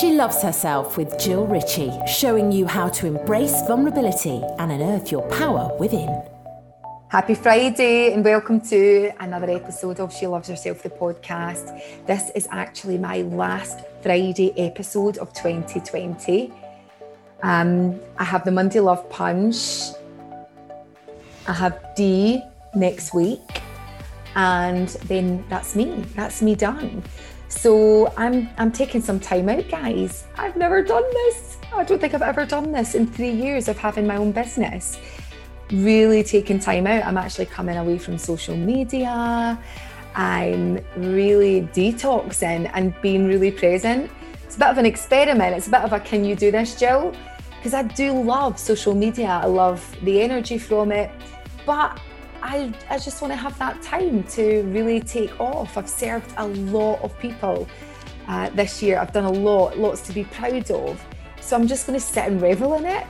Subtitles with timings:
[0.00, 5.22] She Loves Herself with Jill Ritchie, showing you how to embrace vulnerability and unearth your
[5.28, 6.20] power within.
[7.10, 11.80] Happy Friday and welcome to another episode of She Loves Herself, the podcast.
[12.06, 16.52] This is actually my last Friday episode of 2020.
[17.44, 19.92] Um, I have the Monday Love Punch.
[21.46, 22.42] I have D
[22.74, 23.62] next week.
[24.34, 26.04] And then that's me.
[26.16, 27.04] That's me done.
[27.54, 30.24] So I'm I'm taking some time out, guys.
[30.36, 31.56] I've never done this.
[31.72, 34.98] I don't think I've ever done this in three years of having my own business.
[35.72, 37.06] Really taking time out.
[37.06, 39.58] I'm actually coming away from social media.
[40.14, 44.10] I'm really detoxing and being really present.
[44.44, 45.56] It's a bit of an experiment.
[45.56, 47.14] It's a bit of a can you do this, Jill?
[47.56, 49.40] Because I do love social media.
[49.42, 51.10] I love the energy from it.
[51.64, 51.98] But
[52.44, 55.78] I, I just want to have that time to really take off.
[55.78, 57.66] I've served a lot of people
[58.28, 58.98] uh, this year.
[58.98, 61.02] I've done a lot, lots to be proud of.
[61.40, 63.06] So I'm just going to sit and revel in it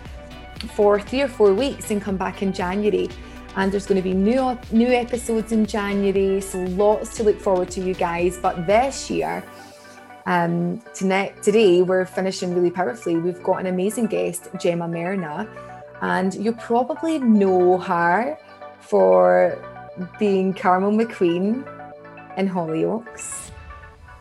[0.76, 3.08] for three or four weeks and come back in January.
[3.56, 7.70] And there's going to be new new episodes in January, so lots to look forward
[7.72, 8.38] to, you guys.
[8.38, 9.44] But this year,
[10.26, 13.16] um, tonight, today we're finishing really powerfully.
[13.16, 15.48] We've got an amazing guest, Gemma Merna,
[16.02, 18.38] and you probably know her
[18.88, 19.58] for
[20.18, 21.66] being Carmel McQueen
[22.36, 23.50] in Hollyoaks.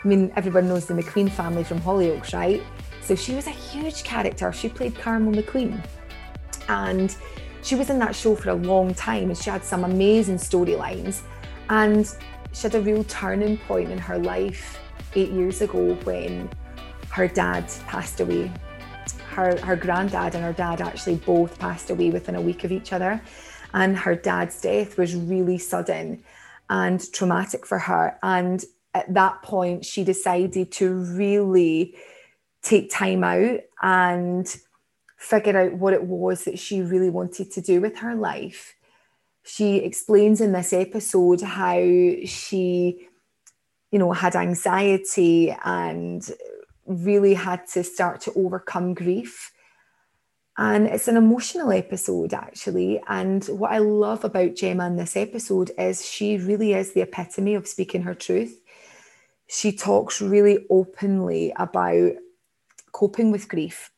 [0.03, 2.61] I mean, everyone knows the McQueen family from Hollyoaks, right?
[3.01, 4.51] So she was a huge character.
[4.53, 5.83] She played Carmel McQueen.
[6.69, 7.15] And
[7.61, 11.21] she was in that show for a long time and she had some amazing storylines.
[11.69, 12.09] And
[12.53, 14.79] she had a real turning point in her life
[15.15, 16.49] eight years ago when
[17.09, 18.51] her dad passed away.
[19.29, 22.93] Her, her granddad and her dad actually both passed away within a week of each
[22.93, 23.21] other
[23.73, 26.23] and her dad's death was really sudden
[26.69, 28.17] and traumatic for her.
[28.21, 31.95] And at that point, she decided to really
[32.61, 34.55] take time out and
[35.17, 38.75] figure out what it was that she really wanted to do with her life.
[39.43, 41.79] She explains in this episode how
[42.25, 43.07] she,
[43.91, 46.29] you know, had anxiety and
[46.85, 49.52] really had to start to overcome grief
[50.57, 53.01] and it's an emotional episode, actually.
[53.07, 57.55] And what I love about Gemma in this episode is she really is the epitome
[57.55, 58.59] of speaking her truth.
[59.47, 62.13] She talks really openly about
[62.91, 63.89] coping with grief.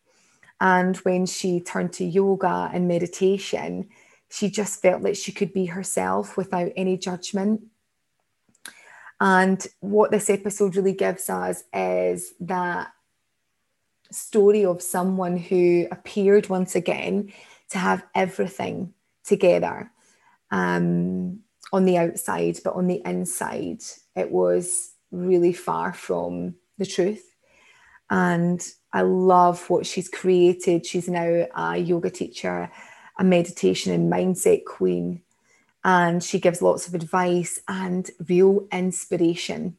[0.61, 3.89] And when she turned to yoga and meditation,
[4.29, 7.63] she just felt that she could be herself without any judgment.
[9.19, 12.91] And what this episode really gives us is that
[14.15, 17.33] story of someone who appeared once again
[17.69, 18.93] to have everything
[19.23, 19.91] together
[20.51, 21.39] um,
[21.73, 23.83] on the outside, but on the inside,
[24.15, 27.35] it was really far from the truth.
[28.09, 30.85] And I love what she's created.
[30.85, 32.71] She's now a yoga teacher,
[33.17, 35.21] a meditation and mindset queen.
[35.83, 39.77] And she gives lots of advice and real inspiration.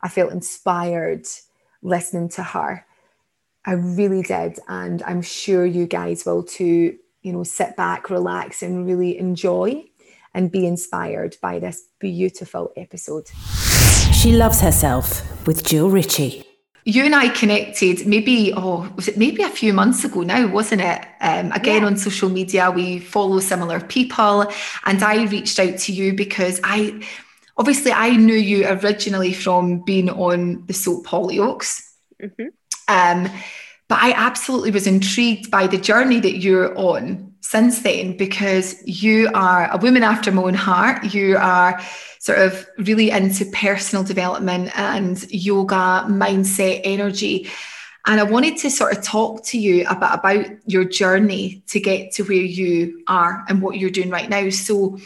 [0.00, 1.26] I felt inspired
[1.82, 2.85] listening to her.
[3.66, 4.60] I really did.
[4.68, 9.84] And I'm sure you guys will too, you know, sit back, relax, and really enjoy
[10.32, 13.28] and be inspired by this beautiful episode.
[14.12, 16.44] She loves herself with Jill Ritchie.
[16.84, 20.82] You and I connected maybe, oh, was it maybe a few months ago now, wasn't
[20.82, 21.04] it?
[21.20, 21.88] Um, again, yeah.
[21.88, 24.46] on social media, we follow similar people.
[24.84, 27.04] And I reached out to you because I,
[27.56, 31.82] obviously, I knew you originally from being on the soap Hollyoaks.
[32.22, 32.46] Mm-hmm.
[32.88, 33.28] Um,
[33.88, 39.30] but I absolutely was intrigued by the journey that you're on since then because you
[39.32, 41.14] are a woman after my own heart.
[41.14, 41.80] You are
[42.18, 47.48] sort of really into personal development and yoga, mindset, energy.
[48.04, 52.12] And I wanted to sort of talk to you about, about your journey to get
[52.14, 54.50] to where you are and what you're doing right now.
[54.50, 54.98] So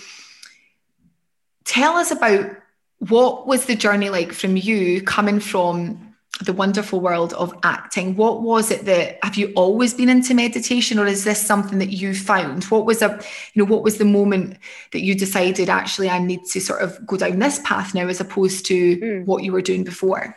[1.64, 2.50] tell us about
[2.98, 6.09] what was the journey like from you coming from
[6.44, 8.16] the wonderful world of acting.
[8.16, 11.90] What was it that have you always been into meditation or is this something that
[11.90, 12.64] you found?
[12.64, 13.20] What was a
[13.54, 14.56] you know what was the moment
[14.92, 18.20] that you decided actually i need to sort of go down this path now as
[18.20, 19.24] opposed to mm.
[19.26, 20.36] what you were doing before?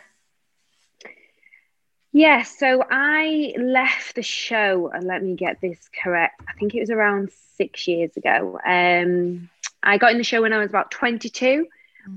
[2.12, 6.80] Yeah so i left the show and let me get this correct i think it
[6.80, 8.58] was around six years ago.
[8.66, 9.48] Um
[9.82, 11.66] i got in the show when i was about 22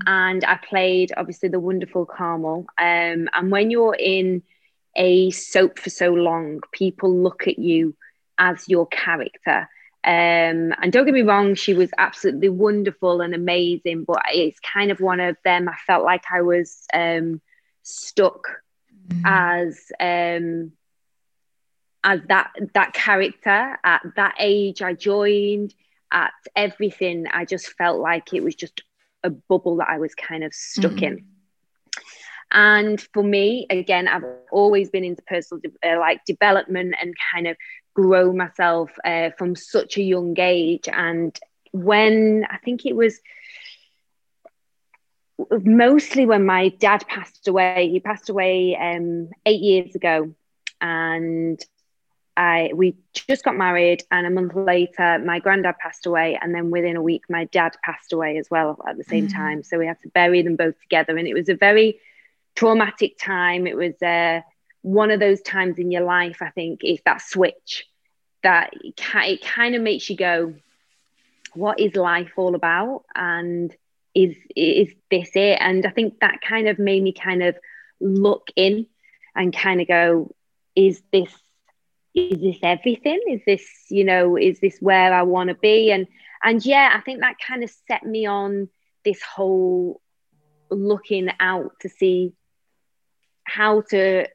[0.06, 2.66] and I played obviously the wonderful Carmel.
[2.78, 4.42] Um, and when you're in
[4.96, 7.96] a soap for so long, people look at you
[8.38, 9.68] as your character.
[10.04, 14.90] Um, and don't get me wrong, she was absolutely wonderful and amazing, but it's kind
[14.90, 15.68] of one of them.
[15.68, 17.40] I felt like I was um,
[17.82, 18.48] stuck
[19.08, 19.22] mm.
[19.24, 20.72] as um,
[22.04, 24.82] as that that character at that age.
[24.82, 25.74] I joined
[26.12, 27.26] at everything.
[27.32, 28.82] I just felt like it was just
[29.24, 31.02] a bubble that I was kind of stuck mm.
[31.02, 31.26] in.
[32.50, 37.46] And for me, again, I've always been into personal de- uh, like development and kind
[37.46, 37.56] of
[37.94, 40.88] grow myself uh, from such a young age.
[40.90, 41.38] And
[41.72, 43.20] when I think it was
[45.62, 50.34] mostly when my dad passed away, he passed away um, eight years ago,
[50.80, 51.62] and
[52.38, 56.70] I we just got married, and a month later, my granddad passed away, and then
[56.70, 59.34] within a week, my dad passed away as well at the same mm.
[59.34, 59.64] time.
[59.64, 61.98] So we had to bury them both together, and it was a very
[62.54, 63.66] traumatic time.
[63.66, 64.42] It was uh,
[64.82, 67.86] one of those times in your life, I think, is that switch
[68.44, 70.54] that it, it kind of makes you go,
[71.54, 73.74] "What is life all about?" and
[74.14, 75.58] is is this it?
[75.60, 77.56] And I think that kind of made me kind of
[78.00, 78.86] look in
[79.34, 80.30] and kind of go,
[80.76, 81.34] "Is this
[82.18, 83.20] is this everything?
[83.28, 85.90] Is this you know is this where i want to be?
[85.90, 86.06] And
[86.42, 88.68] and yeah i think that kind of set me on
[89.04, 90.00] this whole
[90.70, 92.34] looking out to see
[93.44, 94.26] how to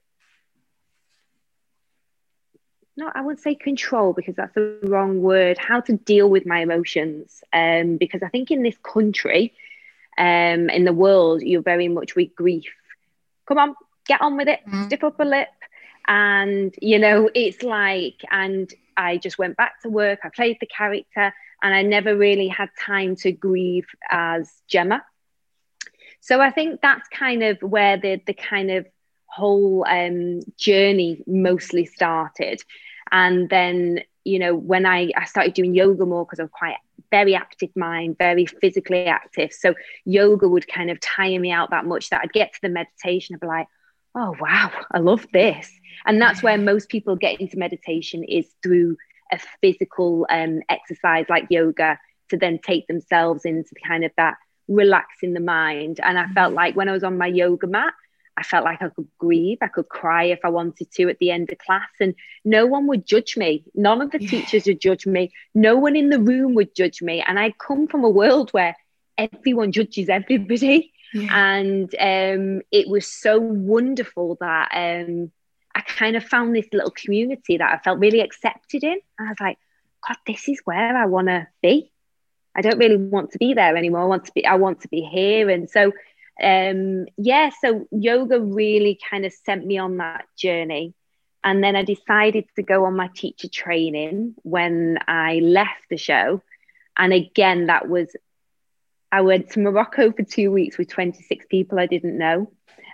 [2.98, 6.60] no i wouldn't say control because that's the wrong word how to deal with my
[6.60, 7.44] emotions.
[7.54, 9.54] Um because i think in this country
[10.18, 12.74] um in the world you're very much with grief.
[13.48, 13.76] Come on
[14.06, 14.60] get on with it.
[14.68, 14.86] Mm.
[14.88, 15.48] stiff up a lip
[16.08, 20.66] and you know it's like and i just went back to work i played the
[20.66, 25.04] character and i never really had time to grieve as gemma.
[26.20, 28.86] So i think that's kind of where the the kind of
[29.34, 32.62] whole um, journey mostly started.
[33.12, 36.78] And then you know when i i started doing yoga more because i'm quite
[37.12, 39.52] very active mind very physically active.
[39.52, 39.74] So
[40.06, 43.38] yoga would kind of tire me out that much that i'd get to the meditation
[43.40, 43.68] be like
[44.16, 44.72] oh wow.
[44.92, 45.72] I love this.
[46.06, 48.98] And that's where most people get into meditation is through
[49.32, 51.98] a physical um, exercise like yoga
[52.30, 54.36] to then take themselves into kind of that
[54.68, 56.00] relaxing the mind.
[56.02, 57.94] And i felt like when i was on my yoga mat
[58.38, 61.32] i felt like i could grieve i could cry if i wanted to at the
[61.32, 61.90] end of class.
[62.00, 63.66] And no one would judge me.
[63.76, 64.30] None of the yeah.
[64.30, 65.32] teachers would judge me.
[65.54, 67.24] No one in the room would judge me.
[67.26, 68.76] And i come from a world where
[69.18, 71.56] everyone judges everybody yeah.
[71.56, 75.32] and um, it was so wonderful that um,
[75.76, 79.00] I kind of found this little community that I felt really accepted in.
[79.20, 79.58] I was like,
[80.08, 81.92] God, this is where I want to be.
[82.56, 84.02] I don't really want to be there anymore.
[84.02, 85.50] I want to be, I want to be here.
[85.50, 85.92] And so,
[86.42, 90.94] um, yeah, so yoga really kind of sent me on that journey.
[91.44, 96.42] And then I decided to go on my teacher training when I left the show.
[96.98, 98.16] And again, that was,
[99.14, 102.52] I went to Morocco for two weeks with 26 people I didn't know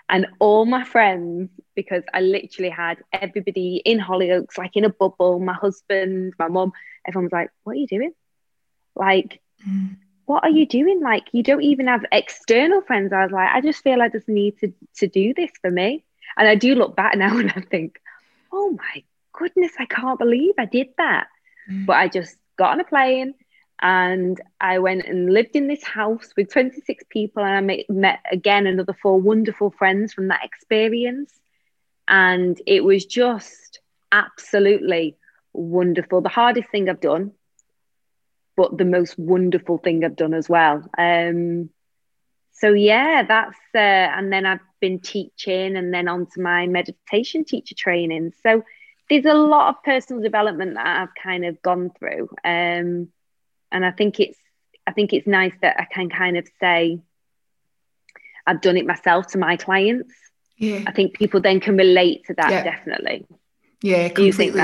[0.09, 5.39] and all my friends because I literally had everybody in Hollyoaks, like in a bubble.
[5.39, 6.73] My husband, my mom,
[7.07, 8.11] everyone was like, "What are you doing?
[8.95, 9.95] Like, mm.
[10.25, 10.99] what are you doing?
[10.99, 14.27] Like, you don't even have external friends." I was like, "I just feel I just
[14.27, 16.03] need to to do this for me."
[16.37, 18.01] And I do look back now and I think,
[18.51, 21.27] "Oh my goodness, I can't believe I did that."
[21.71, 21.85] Mm.
[21.85, 23.35] But I just got on a plane
[23.81, 28.67] and I went and lived in this house with 26 people and I met, again
[28.67, 31.33] another four wonderful friends from that experience.
[32.07, 33.79] And it was just
[34.11, 35.17] absolutely
[35.53, 36.21] wonderful.
[36.21, 37.31] The hardest thing I've done
[38.59, 40.83] but the most wonderful thing I've done as well.
[40.97, 41.69] Um,
[42.51, 47.45] so yeah that's uh, and then I've been teaching and then on to my meditation
[47.45, 48.33] teacher training.
[48.43, 48.65] So
[49.09, 52.29] there's a lot of personal development that I've kind of gone through.
[52.43, 53.07] Um,
[53.71, 54.37] and I think it's
[54.87, 56.99] I think it's nice that I can kind of say
[58.47, 60.11] I've done it myself to my clients.
[60.57, 60.83] Yeah.
[60.87, 62.63] I think people then can relate to that yeah.
[62.63, 63.25] definitely.
[63.81, 64.61] Yeah, completely.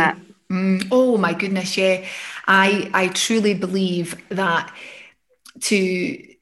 [0.52, 2.06] Mm, oh my goodness, yeah.
[2.48, 4.76] I I truly believe that
[5.62, 6.36] to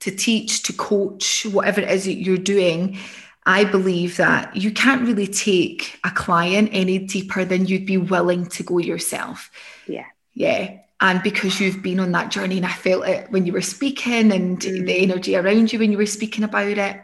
[0.00, 2.98] to teach, to coach, whatever it is that you're doing,
[3.46, 8.46] I believe that you can't really take a client any deeper than you'd be willing
[8.46, 9.50] to go yourself.
[9.86, 10.06] Yeah.
[10.34, 13.60] Yeah and because you've been on that journey and i felt it when you were
[13.60, 14.86] speaking and mm.
[14.86, 17.00] the energy around you when you were speaking about it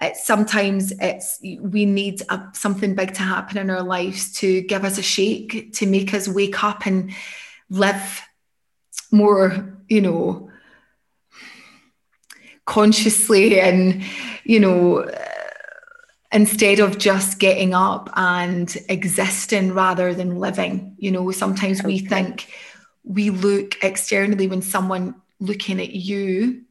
[0.00, 4.84] it's sometimes it's we need a, something big to happen in our lives to give
[4.84, 7.12] us a shake to make us wake up and
[7.70, 8.22] live
[9.10, 10.50] more you know
[12.64, 14.02] consciously and
[14.44, 15.08] you know
[16.32, 21.86] instead of just getting up and existing rather than living you know sometimes okay.
[21.86, 22.48] we think
[23.04, 26.62] we look externally when someone looking at you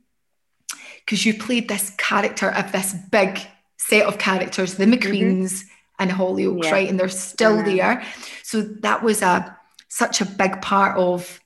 [1.06, 3.40] because you played this character of this big
[3.78, 5.68] set of characters, the McQueens mm-hmm.
[6.00, 6.72] and Hollyoaks, yeah.
[6.72, 6.90] right?
[6.90, 8.04] And they're still there.
[8.44, 9.58] So that was a
[9.90, 11.42] such a big part of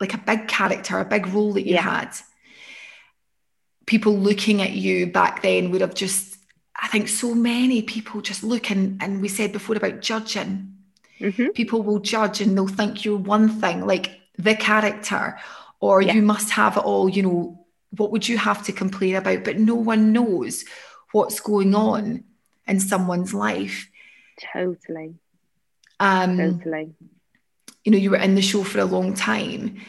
[0.00, 1.82] like a big character, a big role that you yeah.
[1.82, 2.12] had.
[3.86, 6.36] People looking at you back then would have just,
[6.80, 10.74] I think so many people just looking, and we said before about judging.
[11.20, 11.48] Mm-hmm.
[11.48, 15.38] People will judge and they'll think you're one thing, like the character,
[15.80, 16.14] or yeah.
[16.14, 17.66] you must have it all, you know,
[17.96, 19.44] what would you have to complain about?
[19.44, 20.64] But no one knows
[21.12, 22.24] what's going on
[22.66, 23.88] in someone's life.
[24.52, 25.14] Totally.
[26.00, 26.94] Um, totally.
[27.84, 29.80] You know, you were in the show for a long time.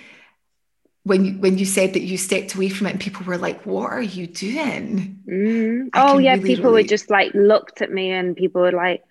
[1.06, 3.66] When you when you said that you stepped away from it, and people were like,
[3.66, 5.90] "What are you doing?" Mm.
[5.94, 6.84] Oh yeah, really people relate.
[6.84, 9.04] were just like looked at me, and people were like,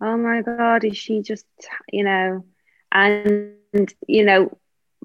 [0.00, 1.46] "Oh my god, is she just
[1.92, 2.44] you know?"
[2.92, 3.54] And
[4.06, 4.56] you know,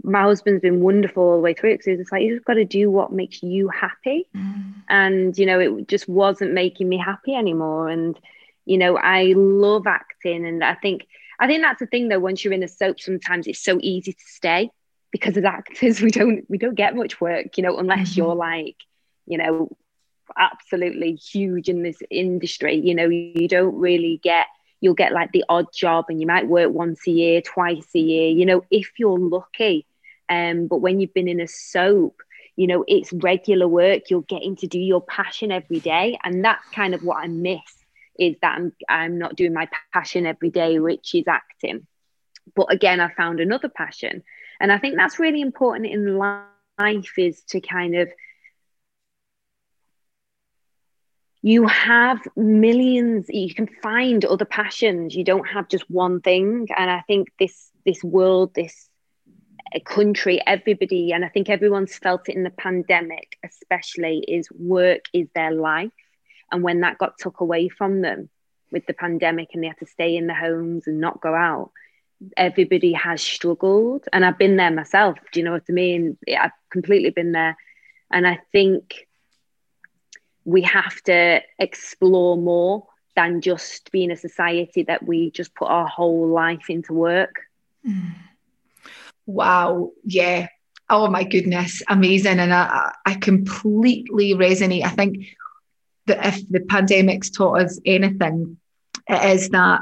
[0.04, 2.66] my husband's been wonderful all the way through because it's like you just got to
[2.66, 4.74] do what makes you happy mm.
[4.90, 8.20] and you know it just wasn't making me happy anymore and
[8.66, 11.06] you know i love acting and i think
[11.40, 14.14] i think that's the thing though once you're in a soap sometimes it's so easy
[14.14, 14.70] to stay
[15.12, 18.22] because as actors we don't we don't get much work you know unless mm-hmm.
[18.22, 18.78] you're like
[19.26, 19.70] you know
[20.38, 24.48] absolutely huge in this industry you know you don't really get
[24.82, 28.00] you'll get like the odd job and you might work once a year, twice a
[28.00, 29.86] year, you know, if you're lucky.
[30.28, 32.22] Um, but when you've been in a soap,
[32.56, 34.10] you know, it's regular work.
[34.10, 36.20] You're getting to do your passion every day.
[36.24, 37.60] And that's kind of what I miss
[38.20, 41.88] is that I'm, I'm not doing my passion every day, which is acting.
[42.56, 44.24] But again, I found another passion.
[44.60, 48.10] And I think that's really important in life is to kind of
[51.42, 55.16] you have millions you can find other passions.
[55.16, 56.68] You don't have just one thing.
[56.78, 58.90] And i think this this world this
[59.76, 65.06] uh, country everybody and i think everyone's felt it in the pandemic especially is work
[65.14, 65.92] is their life.
[66.52, 68.30] And when that got took away from them
[68.72, 71.72] with the pandemic and they had to stay in the homes and not go out
[72.38, 74.06] everybody has struggled.
[74.14, 76.18] And i've been there myself do you know what i mean?
[76.40, 77.58] I've completely been there.
[78.12, 79.08] And i think
[80.46, 85.88] we have to explore more than just being a society that we just put our
[85.88, 87.42] whole life into work.
[89.26, 89.92] Wow.
[90.04, 90.48] Yeah.
[90.90, 91.82] Oh my goodness.
[91.88, 92.40] Amazing.
[92.40, 94.84] And I, I completely resonate.
[94.84, 95.28] I think
[96.08, 98.58] that if the pandemic's taught us anything,
[99.08, 99.82] it is that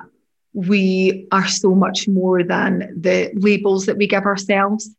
[0.54, 4.90] we are so much more than the labels that we give ourselves.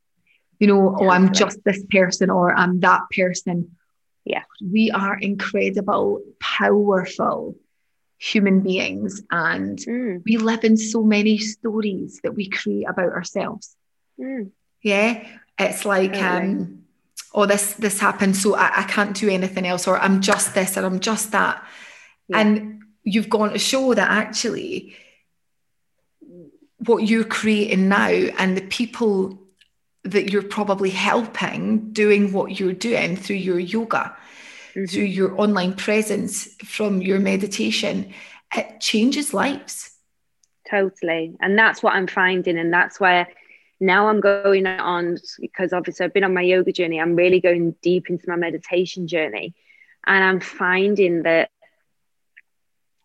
[0.59, 3.77] You know, oh, I'm just this person or I'm that person
[4.25, 7.57] yeah we are incredible powerful
[8.19, 10.23] human beings and mm.
[10.27, 13.77] we live in so many stories that we create about ourselves
[14.21, 14.51] mm.
[14.83, 15.27] yeah
[15.59, 16.83] it's like um
[17.35, 20.77] oh this this happened so I, I, can't do anything else or i'm just this
[20.77, 21.65] or i'm just that
[22.29, 22.41] yeah.
[22.41, 24.95] and you've gone to show that actually
[26.85, 29.40] what you're creating now and the people
[30.05, 34.17] that you're probably helping doing what you're doing through your yoga,
[34.75, 34.87] mm-hmm.
[34.87, 38.13] through your online presence, from your meditation,
[38.55, 39.91] it changes lives.
[40.69, 41.37] Totally.
[41.41, 42.59] And that's what I'm finding.
[42.59, 43.29] And that's where
[43.81, 47.01] now I'm going on because obviously I've been on my yoga journey.
[47.01, 49.55] I'm really going deep into my meditation journey.
[50.07, 51.51] And I'm finding that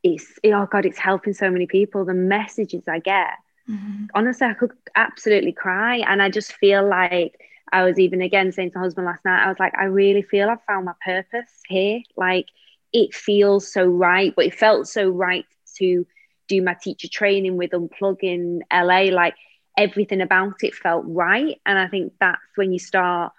[0.04, 2.06] it's, oh God, it's helping so many people.
[2.06, 3.34] The messages I get
[3.70, 4.06] Mm-hmm.
[4.14, 5.98] Honestly, I could absolutely cry.
[5.98, 7.40] And I just feel like
[7.72, 10.22] I was even again saying to my husband last night, I was like, I really
[10.22, 12.00] feel I've found my purpose here.
[12.16, 12.46] Like
[12.94, 15.46] it feels so right, but it felt so right
[15.78, 16.06] to
[16.48, 19.04] do my teacher training with Unplug in LA.
[19.12, 19.36] Like
[19.78, 21.60] everything about it felt right.
[21.66, 23.34] And I think that's when you start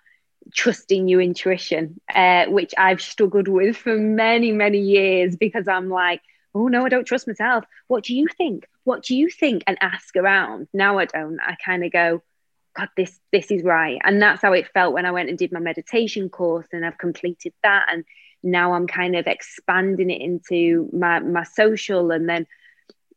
[0.55, 6.21] trusting your intuition, uh, which I've struggled with for many, many years because I'm like,
[6.57, 7.65] oh no, I don't trust myself.
[7.87, 8.67] What do you think?
[8.85, 9.63] What do you think?
[9.67, 10.69] And ask around.
[10.73, 11.39] Now I don't.
[11.41, 12.23] I kind of go,
[12.75, 13.99] God, this this is right.
[14.03, 16.99] And that's how it felt when I went and did my meditation course and I've
[16.99, 17.89] completed that.
[17.91, 18.05] And
[18.43, 22.47] now I'm kind of expanding it into my my social and then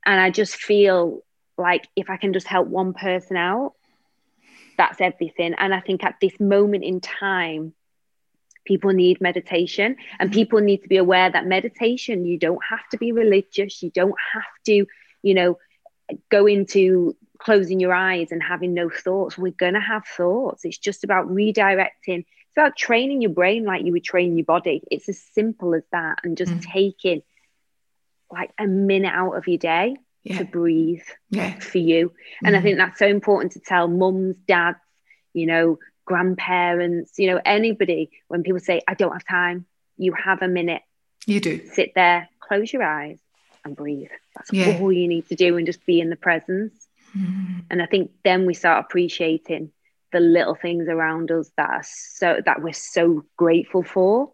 [0.05, 1.23] and I just feel
[1.57, 3.73] like if I can just help one person out,
[4.77, 5.53] that's everything.
[5.57, 7.73] And I think at this moment in time,
[8.65, 10.39] people need meditation and mm-hmm.
[10.39, 14.15] people need to be aware that meditation you don't have to be religious you don't
[14.33, 14.85] have to
[15.21, 15.57] you know
[16.29, 20.77] go into closing your eyes and having no thoughts we're going to have thoughts it's
[20.77, 25.07] just about redirecting it's about training your brain like you would train your body it's
[25.07, 26.61] as simple as that and just mm.
[26.61, 27.21] taking
[28.31, 30.37] like a minute out of your day yeah.
[30.37, 31.57] to breathe yeah.
[31.59, 32.11] for you
[32.43, 32.59] and mm.
[32.59, 34.77] i think that's so important to tell mums dads
[35.33, 40.41] you know grandparents, you know, anybody, when people say, I don't have time, you have
[40.41, 40.81] a minute.
[41.27, 41.67] You do.
[41.67, 43.19] Sit there, close your eyes,
[43.63, 44.09] and breathe.
[44.35, 44.79] That's yeah.
[44.81, 46.73] all you need to do, and just be in the presence.
[47.15, 47.65] Mm.
[47.69, 49.71] And I think then we start appreciating
[50.11, 54.31] the little things around us that are so that we're so grateful for.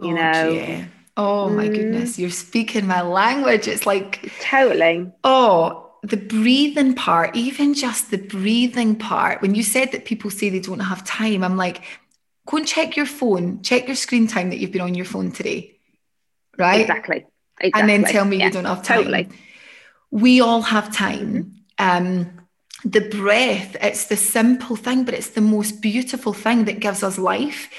[0.00, 0.48] You know.
[0.50, 0.86] Yeah.
[1.16, 1.74] Oh my mm.
[1.74, 3.68] goodness, you're speaking my language.
[3.68, 5.12] It's like totally.
[5.22, 10.48] Oh, the breathing part, even just the breathing part, when you said that people say
[10.48, 11.82] they don't have time, I'm like,
[12.46, 15.30] go and check your phone, check your screen time that you've been on your phone
[15.30, 15.76] today.
[16.58, 16.80] Right?
[16.80, 17.24] Exactly.
[17.60, 17.80] exactly.
[17.80, 18.98] And then tell me yeah, you don't have time.
[18.98, 19.28] Totally.
[20.10, 21.54] We all have time.
[21.78, 22.06] Mm-hmm.
[22.06, 22.38] Um,
[22.84, 27.16] the breath, it's the simple thing, but it's the most beautiful thing that gives us
[27.16, 27.70] life.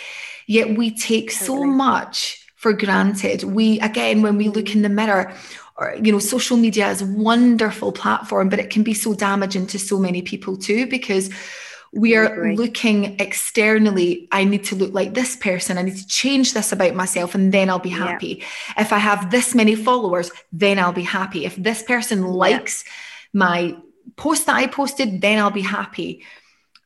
[0.47, 1.45] Yet we take totally.
[1.45, 3.43] so much for granted.
[3.43, 5.33] We, again, when we look in the mirror,
[5.83, 9.67] or you know social media is a wonderful platform but it can be so damaging
[9.67, 11.29] to so many people too because
[11.93, 16.53] we are looking externally i need to look like this person i need to change
[16.53, 18.81] this about myself and then i'll be happy yeah.
[18.83, 22.91] if i have this many followers then i'll be happy if this person likes yeah.
[23.33, 23.75] my
[24.15, 26.23] post that i posted then i'll be happy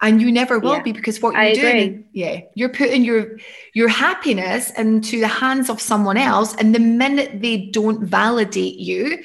[0.01, 0.83] and you never will yeah.
[0.83, 2.05] be because what you're I doing agree.
[2.13, 3.37] yeah you're putting your
[3.73, 9.23] your happiness into the hands of someone else and the minute they don't validate you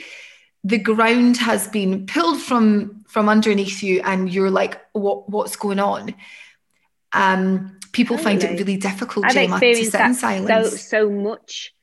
[0.65, 5.79] the ground has been pulled from from underneath you and you're like what what's going
[5.79, 6.15] on
[7.13, 8.41] um people totally.
[8.41, 11.75] find it really difficult I've Gemma, to sit in silence so so much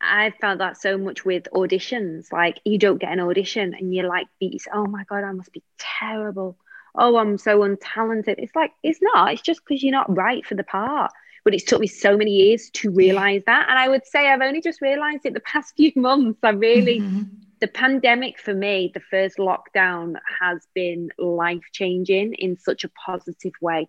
[0.00, 2.32] I found that so much with auditions.
[2.32, 4.28] Like you don't get an audition and you're like,
[4.72, 6.56] oh my God, I must be terrible
[6.94, 8.36] oh, I'm so untalented.
[8.38, 9.32] It's like, it's not.
[9.32, 11.12] It's just because you're not right for the part.
[11.44, 13.68] But it's took me so many years to realize that.
[13.68, 16.40] And I would say I've only just realized it the past few months.
[16.42, 17.22] I really, mm-hmm.
[17.60, 23.52] the pandemic for me, the first lockdown has been life changing in such a positive
[23.60, 23.88] way.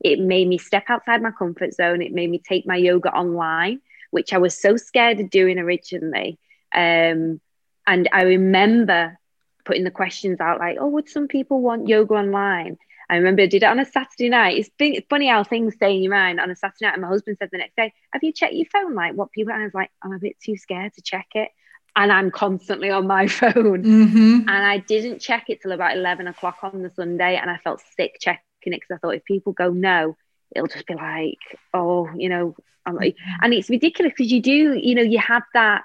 [0.00, 2.02] It made me step outside my comfort zone.
[2.02, 6.38] It made me take my yoga online, which I was so scared of doing originally.
[6.74, 7.40] Um,
[7.86, 9.18] and I remember
[9.64, 12.78] putting the questions out like, oh, would some people want yoga online?
[13.08, 14.58] I remember I did it on a Saturday night.
[14.58, 16.94] It's, been, it's funny how things stay in your mind on a Saturday night.
[16.94, 18.94] And my husband said the next day, Have you checked your phone?
[18.94, 21.50] Like what people, and I was like, I'm a bit too scared to check it.
[21.96, 23.84] And I'm constantly on my phone.
[23.84, 24.48] Mm-hmm.
[24.48, 27.36] And I didn't check it till about 11 o'clock on the Sunday.
[27.36, 30.16] And I felt sick checking it because I thought if people go no,
[30.54, 31.38] it'll just be like,
[31.72, 35.42] oh, you know, I'm like, and it's ridiculous because you do, you know, you have
[35.54, 35.82] that,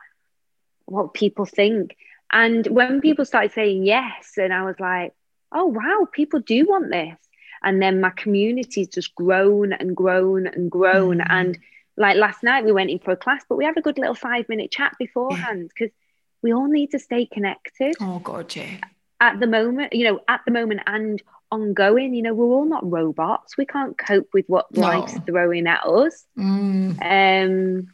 [0.86, 1.96] what people think.
[2.32, 5.14] And when people started saying yes, and I was like,
[5.52, 7.18] oh, wow, people do want this.
[7.64, 11.18] And then my community's just grown and grown and grown.
[11.20, 11.28] Mm.
[11.30, 11.60] And
[11.98, 14.16] like last night, we went in for a class, but we had a good little
[14.16, 16.40] five minute chat beforehand because yeah.
[16.42, 17.96] we all need to stay connected.
[18.00, 18.78] Oh, God, yeah.
[19.20, 22.90] At the moment, you know, at the moment and ongoing, you know, we're all not
[22.90, 23.58] robots.
[23.58, 24.82] We can't cope with what no.
[24.82, 26.24] life's throwing at us.
[26.38, 27.02] Mm.
[27.02, 27.88] Um,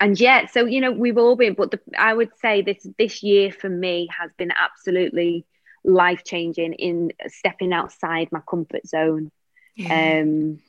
[0.00, 3.22] and yeah, so you know, we've all been, but the, I would say this this
[3.22, 5.46] year for me has been absolutely
[5.84, 9.30] life changing in stepping outside my comfort zone,
[9.76, 10.20] yeah.
[10.20, 10.60] um,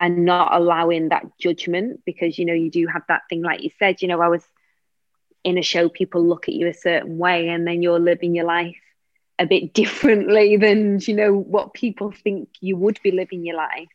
[0.00, 3.70] and not allowing that judgment because you know you do have that thing, like you
[3.78, 4.44] said, you know, I was
[5.44, 8.44] in a show, people look at you a certain way, and then you're living your
[8.44, 8.76] life
[9.38, 13.88] a bit differently than you know what people think you would be living your life.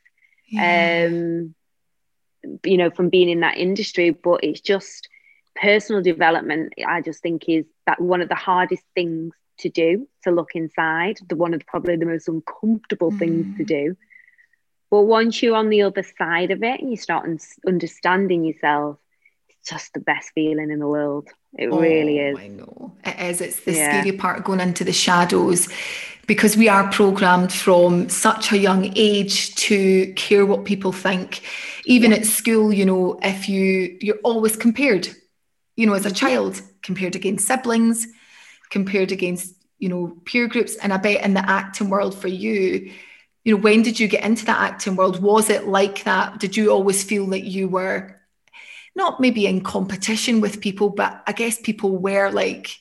[0.48, 1.08] Yeah.
[1.10, 1.56] Um,
[2.64, 5.08] you know from being in that industry but it's just
[5.56, 10.32] personal development i just think is that one of the hardest things to do to
[10.32, 13.20] look inside the one of the, probably the most uncomfortable mm.
[13.20, 13.96] things to do
[14.90, 18.98] but once you're on the other side of it and you start un- understanding yourself
[19.50, 22.38] it's just the best feeling in the world it oh, really is.
[22.40, 22.74] i know
[23.06, 23.42] it is.
[23.42, 24.02] It's the yeah.
[24.02, 25.68] scary part going into the shadows
[26.26, 31.42] because we are programmed from such a young age to care what people think.
[31.86, 32.18] Even yeah.
[32.18, 35.10] at school you know if you you're always compared
[35.76, 36.16] you know as a mm-hmm.
[36.16, 38.08] child compared against siblings
[38.70, 40.76] compared against you know peer groups.
[40.78, 42.92] And i bet in the acting world for you
[43.44, 45.22] you know when did you get into that acting world?
[45.22, 46.40] Was it like that?
[46.40, 48.13] Did you always feel that you were
[48.96, 52.78] not maybe in competition with people but i guess people were like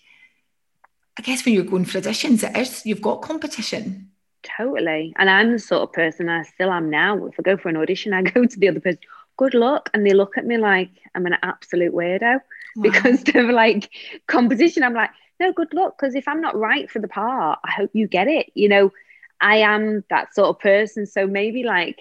[1.18, 4.10] I guess when you're going for auditions, it is you've got competition.
[4.42, 5.12] Totally.
[5.16, 7.26] And I'm the sort of person I still am now.
[7.26, 9.00] If I go for an audition, I go to the other person,
[9.36, 9.90] good luck.
[9.92, 12.40] And they look at me like I'm an absolute weirdo
[12.76, 12.82] wow.
[12.82, 13.90] because they're like
[14.26, 14.82] competition.
[14.82, 15.96] I'm like, no, good luck.
[15.98, 18.50] Because if I'm not right for the part, I hope you get it.
[18.54, 18.92] You know,
[19.40, 21.04] I am that sort of person.
[21.04, 22.00] So maybe like,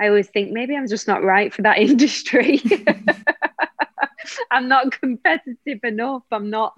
[0.00, 2.62] I always think maybe I'm just not right for that industry.
[4.50, 6.22] I'm not competitive enough.
[6.30, 6.74] I'm not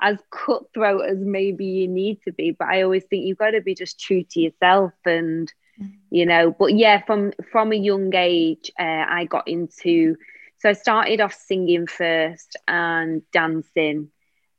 [0.00, 3.60] as cutthroat as maybe you need to be but i always think you've got to
[3.60, 5.92] be just true to yourself and mm.
[6.10, 10.16] you know but yeah from from a young age uh, i got into
[10.64, 14.08] So I started off singing first and dancing.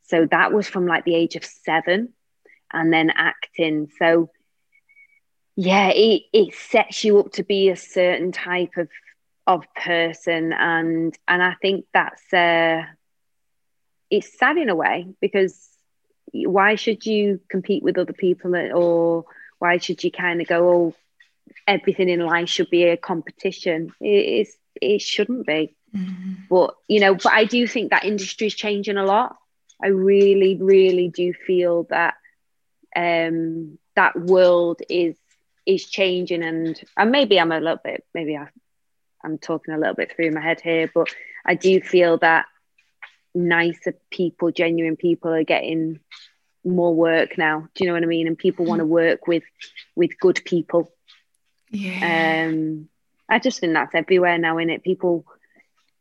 [0.03, 2.13] So that was from like the age of seven
[2.71, 3.89] and then acting.
[3.97, 4.29] So
[5.55, 8.89] yeah, it, it sets you up to be a certain type of
[9.47, 12.81] of person and and I think that's uh
[14.09, 15.69] it's sad in a way because
[16.33, 19.25] why should you compete with other people or
[19.59, 20.95] why should you kind of go oh
[21.67, 23.91] everything in life should be a competition.
[24.01, 25.75] It is it shouldn't be.
[25.95, 26.33] Mm-hmm.
[26.49, 29.37] but you know but i do think that industry is changing a lot.
[29.81, 32.15] I really really do feel that
[32.95, 35.15] um that world is
[35.65, 38.47] is changing and and maybe i'm a little bit maybe I,
[39.23, 41.07] i'm talking a little bit through my head here but
[41.45, 42.45] i do feel that
[43.35, 45.99] nicer people, genuine people are getting
[46.63, 47.67] more work now.
[47.75, 48.27] Do you know what I mean?
[48.27, 49.43] And people want to work with
[49.95, 50.91] with good people.
[51.69, 52.47] Yeah.
[52.47, 52.89] Um,
[53.29, 54.83] I just think that's everywhere now, in it.
[54.83, 55.25] People,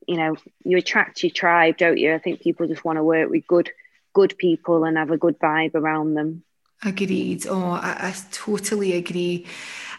[0.06, 2.14] you know, you attract your tribe, don't you?
[2.14, 3.70] I think people just want to work with good,
[4.12, 6.44] good people and have a good vibe around them.
[6.82, 7.46] Agreed.
[7.46, 9.46] Oh, I, I totally agree.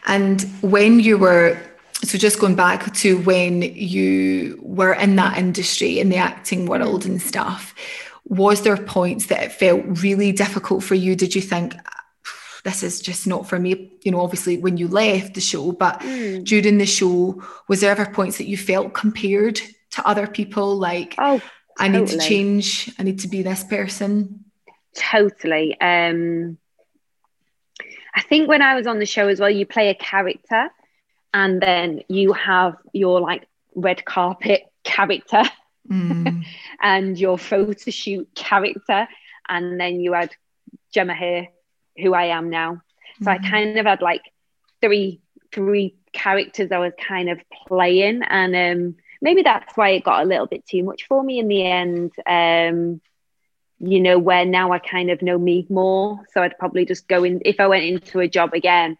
[0.05, 1.59] And when you were
[2.03, 7.05] so just going back to when you were in that industry in the acting world
[7.05, 7.73] and stuff
[8.25, 11.73] was there points that it felt really difficult for you did you think
[12.63, 15.99] this is just not for me you know obviously when you left the show but
[16.01, 16.43] mm.
[16.43, 19.59] during the show was there ever points that you felt compared
[19.91, 21.49] to other people like oh totally.
[21.79, 24.43] i need to change i need to be this person
[24.95, 26.57] totally um
[28.15, 30.69] i think when i was on the show as well you play a character
[31.33, 35.43] and then you have your like red carpet character
[35.89, 36.43] mm.
[36.81, 39.07] and your photo shoot character
[39.47, 40.31] and then you had
[40.91, 41.49] Gemma here
[41.97, 42.81] who I am now
[43.21, 43.33] so mm.
[43.33, 44.21] I kind of had like
[44.81, 50.23] three three characters I was kind of playing and um maybe that's why it got
[50.23, 53.01] a little bit too much for me in the end um
[53.79, 56.21] you know where now I kind of know me more.
[56.33, 58.97] So I'd probably just go in if I went into a job again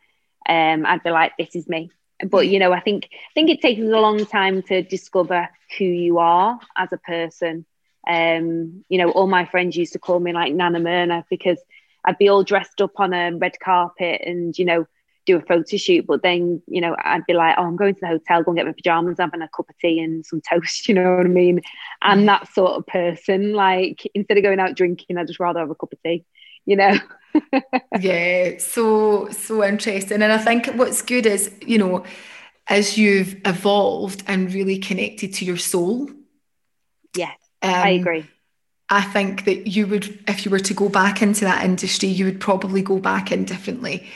[0.48, 1.90] um I'd be like this is me.
[2.24, 5.86] But you know i think i think it takes a long time to discover who
[5.86, 7.66] you are as a person.
[8.08, 11.60] Um you know all my friends used to call me like nana Merna because
[12.06, 14.86] i'd be all dressed up on a red carpet and you know
[15.26, 18.02] do a photo shoot but then you know i'd be like oh i'm going to
[18.02, 20.88] the hotel go and get my pajamas having a cup of tea and some toast
[20.88, 21.62] you know what i mean?
[22.02, 25.70] I'm that sort of person like instead of going out drinking i'd just rather have
[25.70, 26.26] a cup of tea
[26.66, 26.98] you know?
[28.00, 30.22] Yeah so so interesting.
[30.22, 32.06] And i think what's good is you know
[32.68, 36.10] as you've evolved and really connected to your soul.
[37.16, 38.26] Yeah um, i agree.
[38.88, 42.26] I think that you would if you were to go back into that industry you
[42.26, 44.08] would probably go back in differently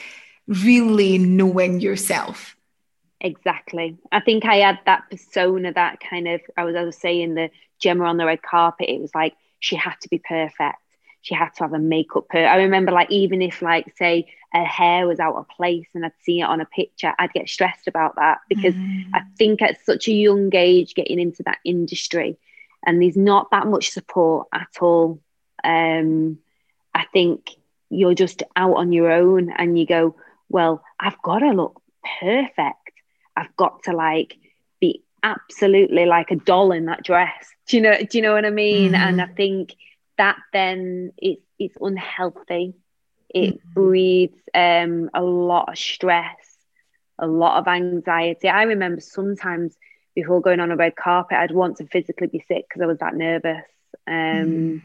[0.49, 2.55] really knowing yourself
[3.21, 7.35] exactly i think i had that persona that kind of i was, I was saying
[7.35, 10.77] the gemma on the red carpet it was like she had to be perfect
[11.21, 14.63] she had to have a makeup per I remember like even if like say her
[14.63, 17.87] hair was out of place and I'd see it on a picture, I'd get stressed
[17.87, 19.05] about that because mm.
[19.13, 22.37] I think at such a young age getting into that industry
[22.85, 25.19] and there's not that much support at all.
[25.63, 26.39] Um,
[26.95, 27.51] I think
[27.89, 30.15] you're just out on your own and you go,
[30.49, 31.81] well, I've got to look
[32.19, 32.75] perfect.
[33.35, 34.37] I've got to like
[34.79, 37.45] be absolutely like a doll in that dress.
[37.67, 37.97] Do you know?
[37.97, 38.93] Do you know what I mean?
[38.93, 38.97] Mm.
[38.97, 39.75] And I think
[40.17, 42.73] that then it's it's unhealthy.
[43.29, 43.73] It mm-hmm.
[43.73, 46.37] breeds um, a lot of stress,
[47.19, 48.49] a lot of anxiety.
[48.49, 49.77] I remember sometimes
[50.15, 52.97] before going on a red carpet, I'd want to physically be sick because I was
[52.99, 53.65] that nervous.
[54.07, 54.81] Um, mm.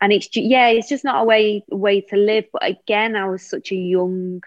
[0.00, 2.44] And it's yeah, it's just not a way way to live.
[2.52, 4.42] But again, I was such a young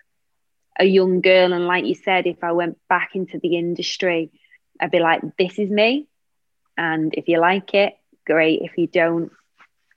[0.80, 4.32] a young girl, and like you said, if I went back into the industry,
[4.80, 6.08] I'd be like, "This is me,"
[6.78, 8.62] and if you like it, great.
[8.62, 9.32] If you don't,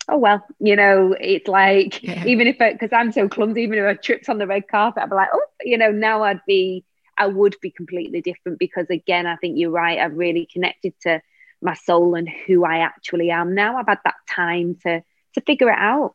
[0.08, 2.24] oh well, you know, it's like yeah.
[2.26, 5.10] even if because I'm so clumsy, even if I tripped on the red carpet, I'd
[5.10, 6.84] be like, oh, you know, now I'd be,
[7.16, 9.98] I would be completely different because again, I think you're right.
[9.98, 11.22] I've really connected to
[11.62, 13.76] my soul and who I actually am now.
[13.76, 15.02] I've had that time to
[15.34, 16.14] to figure it out.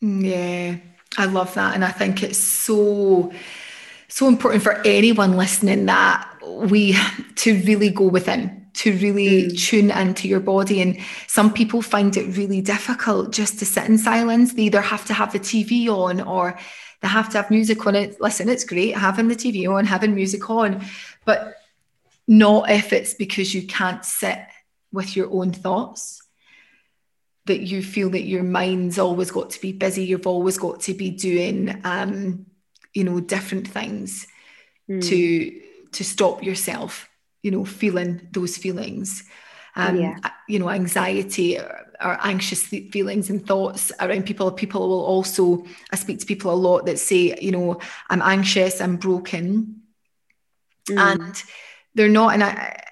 [0.00, 0.76] Yeah,
[1.16, 3.32] I love that, and I think it's so
[4.08, 6.96] so important for anyone listening that we
[7.36, 9.58] to really go within to really mm.
[9.58, 10.80] tune into your body.
[10.80, 14.54] And some people find it really difficult just to sit in silence.
[14.54, 16.58] They either have to have the TV on or
[17.02, 18.20] they have to have music on it.
[18.20, 20.84] Listen, it's great having the TV on, having music on,
[21.24, 21.54] but
[22.28, 24.38] not if it's because you can't sit
[24.92, 26.22] with your own thoughts.
[27.48, 30.94] That you feel that your mind's always got to be busy, you've always got to
[30.94, 32.46] be doing, um,
[32.94, 34.26] you know, different things
[34.88, 35.02] mm.
[35.08, 35.60] to
[35.92, 37.08] to stop yourself
[37.42, 39.24] you know, feeling those feelings.
[39.76, 40.16] um, yeah.
[40.48, 44.50] you know, anxiety or, or, anxious feelings and thoughts around people.
[44.50, 47.80] People will also, I speak to people a lot that say, you know,
[48.10, 49.82] I'm anxious, I'm broken.
[50.90, 50.98] Mm.
[50.98, 51.42] And
[51.94, 52.82] they're not, and I,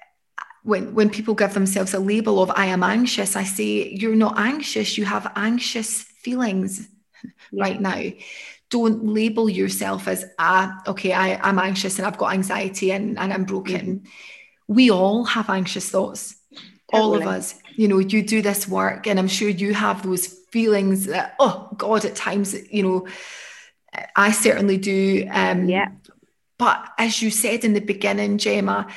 [0.67, 4.37] when, when people give themselves a label of I am anxious, I say, you're not
[4.37, 6.87] anxious, you have anxious feelings
[7.51, 7.63] yeah.
[7.63, 8.01] right now
[8.69, 13.31] don't label yourself as ah okay I, i'm anxious and i've got anxiety and, and
[13.31, 14.73] i'm broken mm-hmm.
[14.73, 16.35] we all have anxious thoughts
[16.91, 17.01] totally.
[17.01, 20.27] all of us you know you do this work and i'm sure you have those
[20.51, 23.07] feelings that oh god at times you know
[24.15, 25.87] i certainly do um yeah
[26.57, 28.87] but as you said in the beginning gemma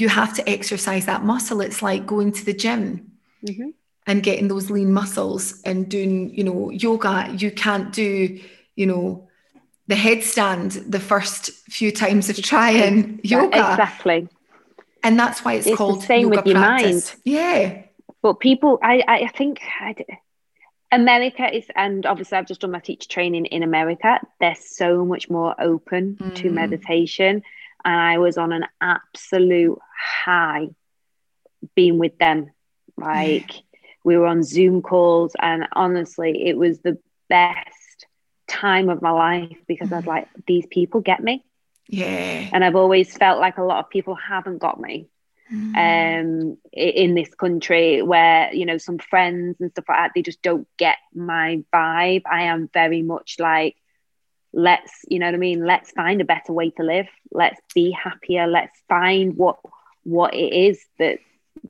[0.00, 3.12] you have to exercise that muscle it's like going to the gym
[3.46, 3.70] mm-hmm.
[4.06, 8.40] and getting those lean muscles and doing you know yoga you can't do
[8.76, 9.28] you know,
[9.86, 13.58] the headstand the first few times of trying yoga.
[13.58, 14.28] Exactly.
[15.02, 17.12] And that's why it's, it's called the same with your practice.
[17.14, 17.20] mind.
[17.24, 17.82] Yeah.
[18.22, 19.96] But people, I, I think I,
[20.92, 24.20] America is, and obviously I've just done my teacher training in America.
[24.38, 26.34] They're so much more open mm.
[26.36, 27.42] to meditation.
[27.84, 29.78] And I was on an absolute
[30.24, 30.68] high
[31.74, 32.50] being with them.
[32.96, 33.50] Like
[34.04, 38.06] we were on Zoom calls, and honestly, it was the best
[38.48, 39.94] time of my life because mm.
[39.94, 41.44] I was like, these people get me.
[41.88, 42.48] Yeah.
[42.52, 45.08] And I've always felt like a lot of people haven't got me
[45.52, 45.74] mm.
[45.76, 50.42] um, in this country where, you know, some friends and stuff like that, they just
[50.42, 52.22] don't get my vibe.
[52.30, 53.76] I am very much like,
[54.52, 55.64] let's, you know what I mean?
[55.64, 57.08] Let's find a better way to live.
[57.30, 58.46] Let's be happier.
[58.46, 59.58] Let's find what
[60.04, 61.18] what it is that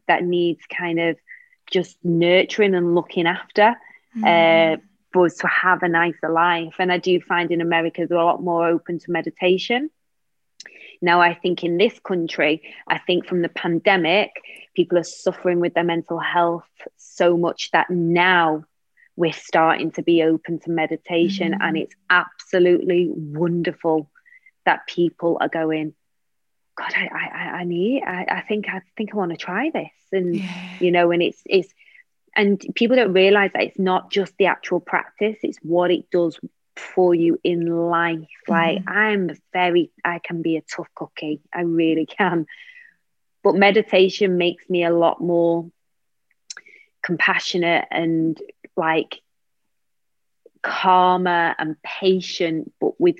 [0.08, 1.16] that needs kind of
[1.70, 3.76] just nurturing and looking after.
[4.16, 4.78] Mm.
[4.78, 4.80] Uh,
[5.12, 6.74] for us to have a nicer life.
[6.78, 9.90] And I do find in America they're a lot more open to meditation.
[11.00, 14.30] Now, I think in this country, I think from the pandemic,
[14.74, 16.64] people are suffering with their mental health
[16.96, 18.64] so much that now
[19.16, 21.52] we're starting to be open to meditation.
[21.52, 21.62] Mm-hmm.
[21.62, 24.10] And it's absolutely wonderful
[24.64, 25.94] that people are going,
[26.76, 29.90] God, I, I, I need, I, I think, I think I want to try this.
[30.12, 30.78] And, yeah.
[30.80, 31.72] you know, and it's, it's,
[32.34, 36.38] and people don't realize that it's not just the actual practice it's what it does
[36.76, 38.52] for you in life mm-hmm.
[38.52, 42.46] like i'm very i can be a tough cookie i really can
[43.42, 45.70] but meditation makes me a lot more
[47.02, 48.40] compassionate and
[48.76, 49.20] like
[50.62, 53.16] calmer and patient but with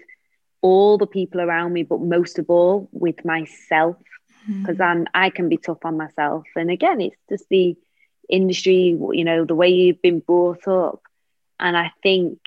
[0.60, 3.96] all the people around me but most of all with myself
[4.46, 4.82] because mm-hmm.
[4.82, 7.76] i'm i can be tough on myself and again it's just the
[8.32, 11.02] industry, you know, the way you've been brought up.
[11.60, 12.38] And I think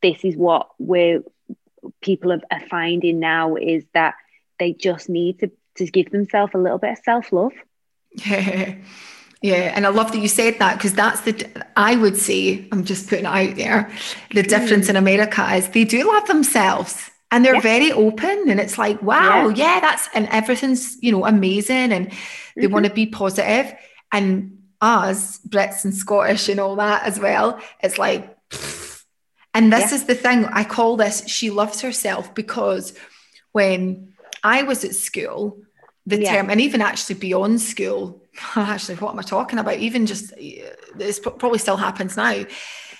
[0.00, 1.22] this is what we're
[2.00, 4.14] people are, are finding now is that
[4.58, 7.52] they just need to, to give themselves a little bit of self-love.
[8.12, 8.76] Yeah.
[9.42, 11.46] Yeah, and I love that you said that because that's the
[11.76, 13.92] I would say I'm just putting it out there.
[14.32, 14.90] The difference mm.
[14.90, 17.60] in America is they do love themselves and they're yeah.
[17.60, 19.74] very open and it's like wow, yeah.
[19.74, 22.10] yeah, that's and everything's you know amazing and
[22.56, 22.72] they mm-hmm.
[22.72, 23.74] want to be positive
[24.12, 28.36] and us, Brits and Scottish and all that as well, it's like,
[29.54, 29.94] and this yeah.
[29.94, 32.94] is the thing I call this she loves herself because
[33.52, 35.62] when I was at school,
[36.06, 36.36] the yeah.
[36.36, 38.22] term, and even actually beyond school,
[38.56, 39.78] actually, what am I talking about?
[39.78, 40.32] Even just
[40.94, 42.44] this probably still happens now.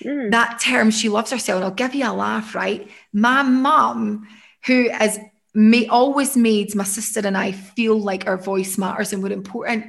[0.05, 0.31] Mm.
[0.31, 2.91] That term, she loves herself, and I'll give you a laugh, right?
[3.13, 4.29] My mum,
[4.67, 5.19] who has
[5.57, 9.87] may, always made my sister and I feel like our voice matters and we're important.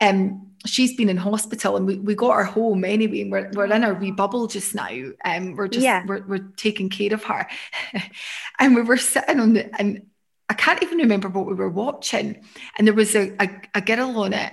[0.00, 3.72] Um, she's been in hospital and we, we got her home anyway and we're, we're
[3.72, 6.04] in our wee bubble just now and um, we're just yeah.
[6.06, 7.46] we're, we're taking care of her
[8.58, 10.06] and we were sitting on the and
[10.50, 12.44] I can't even remember what we were watching
[12.76, 14.52] and there was a, a, a girl on it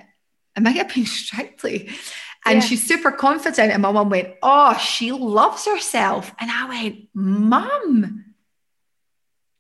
[0.56, 1.90] it might have been Strictly
[2.46, 2.66] and yeah.
[2.66, 8.24] she's super confident and my mum went oh she loves herself and I went mum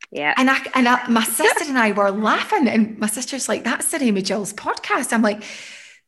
[0.10, 0.34] yeah.
[0.38, 3.92] And I and I, my sister and I were laughing, and my sister's like, "That's
[3.92, 5.44] the name of Jill's podcast." I'm like,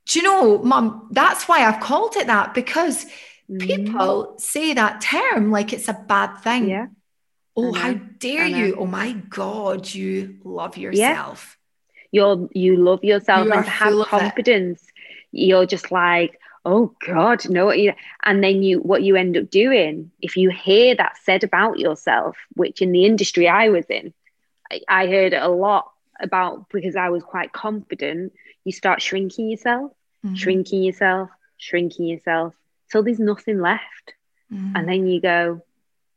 [0.09, 3.05] do you know, mum, that's why I've called it that because
[3.49, 3.61] mm.
[3.61, 6.67] people say that term like it's a bad thing.
[6.67, 6.87] Yeah.
[7.67, 8.75] Oh, how dare you?
[8.77, 11.57] Oh my God, you love yourself.
[12.11, 12.21] Yeah.
[12.21, 14.83] You're you love yourself you and to have confidence.
[15.31, 17.71] You're just like, oh God, no.
[18.23, 22.37] And then you what you end up doing, if you hear that said about yourself,
[22.55, 24.13] which in the industry I was in,
[24.71, 28.33] I, I heard a lot about because I was quite confident,
[28.65, 29.91] you start shrinking yourself
[30.25, 30.35] mm-hmm.
[30.35, 32.53] shrinking yourself, shrinking yourself
[32.91, 34.13] till there's nothing left.
[34.51, 34.75] Mm-hmm.
[34.75, 35.61] And then you go,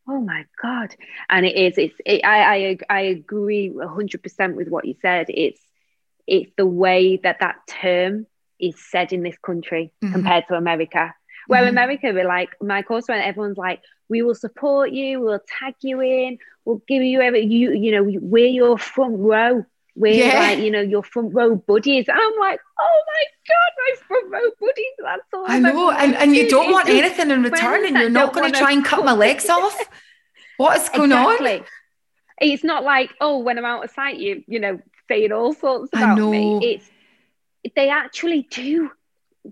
[0.08, 0.94] oh my God.
[1.28, 5.26] And it is, it's, it, I, I, I agree 100% with what you said.
[5.28, 5.60] It's,
[6.26, 8.26] it's the way that that term
[8.60, 10.12] is said in this country mm-hmm.
[10.12, 11.14] compared to America.
[11.46, 11.70] Where mm-hmm.
[11.70, 16.00] America, we're like, my course when everyone's like, we will support you, we'll tag you
[16.00, 19.64] in, we'll give you every, you, you know, we're your front row.
[19.94, 20.38] We're yeah.
[20.38, 22.06] like, you know, your front row buddies.
[22.08, 24.86] I'm like, oh my God, my front row buddies.
[24.98, 25.90] That's all I know.
[25.90, 28.84] And, and you don't want anything in return and you're not going to try and
[28.84, 29.78] cut my legs off.
[30.56, 31.58] What is going exactly.
[31.58, 31.64] on?
[32.40, 35.90] It's not like, oh, when I'm out of sight, you, you know, saying all sorts
[35.92, 36.58] about me.
[36.62, 36.90] It's,
[37.76, 38.90] they actually do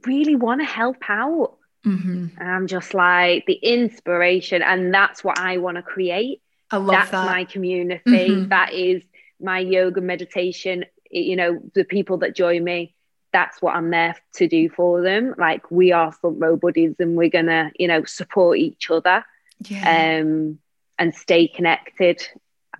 [0.06, 1.56] really want to help out.
[1.86, 2.28] Mm-hmm.
[2.38, 6.42] And I'm just like the inspiration, and that's what I want to create.
[6.70, 7.26] I love that's that.
[7.26, 8.02] my community.
[8.06, 8.48] Mm-hmm.
[8.50, 9.02] That is
[9.40, 10.84] my yoga meditation.
[11.10, 12.94] You know, the people that join me.
[13.32, 15.34] That's what I'm there to do for them.
[15.38, 19.24] Like we are front row buddies, and we're gonna, you know, support each other,
[19.68, 20.20] yeah.
[20.20, 20.58] um,
[20.98, 22.26] and stay connected.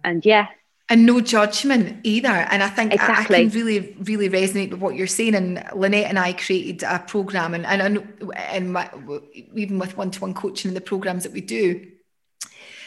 [0.03, 0.49] And yeah,
[0.91, 2.29] and no judgment either.
[2.29, 3.37] And I think exactly.
[3.37, 5.37] I, I, can really, really resonate with what you're saying.
[5.37, 8.91] And Lynette and I created a program, and and, and my,
[9.55, 11.87] even with one-to-one coaching and the programs that we do,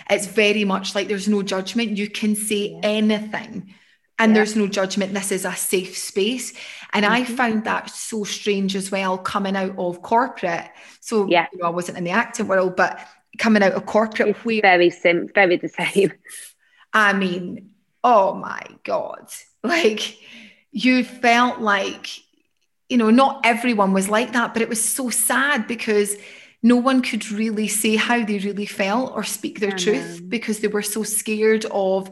[0.09, 1.97] it's very much like there's no judgment.
[1.97, 2.79] You can say yeah.
[2.83, 3.73] anything.
[4.19, 4.35] And yeah.
[4.35, 5.13] there's no judgment.
[5.13, 6.53] This is a safe space.
[6.93, 7.13] And mm-hmm.
[7.13, 10.69] I found that so strange as well coming out of corporate.
[10.99, 11.47] So, yeah.
[11.51, 12.99] you know, I wasn't in the acting world, but
[13.37, 14.29] coming out of corporate.
[14.29, 16.13] It's where, very sim, very the same.
[16.93, 17.71] I mean,
[18.03, 19.27] oh my God,
[19.63, 20.17] like
[20.71, 22.07] you felt like,
[22.89, 26.15] you know, not everyone was like that, but it was so sad because
[26.65, 30.69] no one could really say how they really felt or speak their truth because they
[30.69, 32.09] were so scared of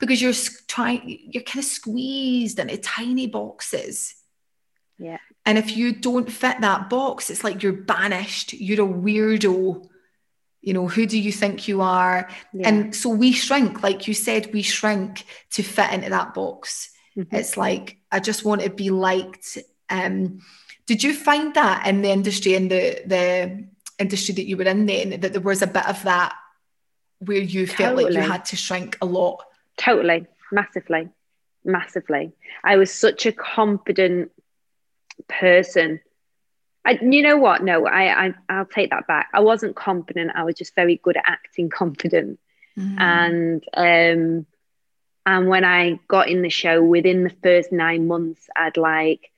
[0.00, 0.34] because you're
[0.66, 4.16] trying you're kind of squeezed into tiny boxes.
[4.98, 5.18] Yeah.
[5.46, 8.52] And if you don't fit that box it's like you're banished.
[8.52, 9.88] You're a weirdo.
[10.60, 12.28] You know who do you think you are?
[12.52, 12.68] Yeah.
[12.68, 16.90] and so we shrink like you said we shrink to fit into that box.
[17.16, 17.36] Mm-hmm.
[17.36, 19.56] it's like i just want to be liked.
[19.88, 20.40] Um
[20.86, 24.86] did you find that in the industry in the the industry that you were in
[24.86, 26.34] then that there was a bit of that
[27.18, 27.76] where you totally.
[27.76, 29.44] felt like you had to shrink a lot
[29.76, 31.08] totally massively
[31.64, 34.30] massively i was such a confident
[35.28, 36.00] person
[36.84, 37.62] I, you know what?
[37.64, 39.30] No, I, I I'll take that back.
[39.32, 40.32] I wasn't confident.
[40.34, 42.38] I was just very good at acting confident.
[42.78, 43.00] Mm.
[43.00, 44.46] And um,
[45.26, 49.30] and when I got in the show, within the first nine months, I'd like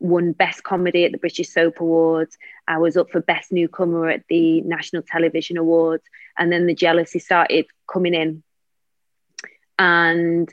[0.00, 2.36] won best comedy at the British Soap Awards.
[2.66, 6.04] I was up for best newcomer at the National Television Awards,
[6.36, 8.42] and then the jealousy started coming in.
[9.78, 10.52] And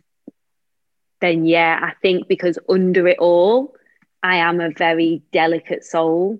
[1.21, 3.75] then, yeah, I think because under it all,
[4.21, 6.39] I am a very delicate soul.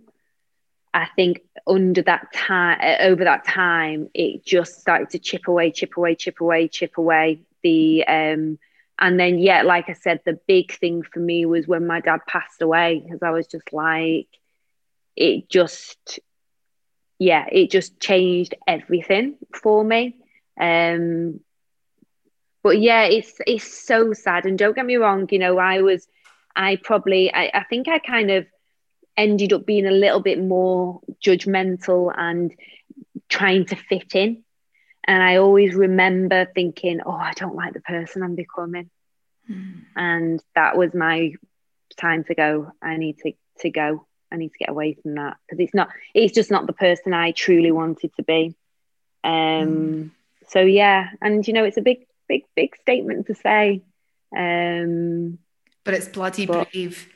[0.93, 5.97] I think under that time, over that time, it just started to chip away, chip
[5.97, 7.41] away, chip away, chip away.
[7.63, 8.59] The um,
[8.99, 12.21] and then yeah, like I said, the big thing for me was when my dad
[12.27, 14.27] passed away because I was just like,
[15.15, 16.19] it just,
[17.19, 20.15] yeah, it just changed everything for me.
[20.59, 21.39] Um,
[22.63, 26.07] but yeah, it's it's so sad, and don't get me wrong, you know, I was
[26.55, 28.47] I probably, I, I think I kind of
[29.15, 32.51] ended up being a little bit more judgmental and
[33.29, 34.43] trying to fit in.
[35.07, 38.89] And I always remember thinking, oh, I don't like the person I'm becoming.
[39.49, 39.83] Mm.
[39.95, 41.33] And that was my
[41.95, 42.71] time to go.
[42.81, 44.05] I need to, to go.
[44.31, 47.13] I need to get away from that because it's not, it's just not the person
[47.13, 48.53] I truly wanted to be.
[49.23, 50.11] Um, mm.
[50.49, 51.09] So, yeah.
[51.21, 53.83] And, you know, it's a big, big, big statement to say.
[54.35, 55.39] Um,
[55.85, 57.07] but it's bloody but, brave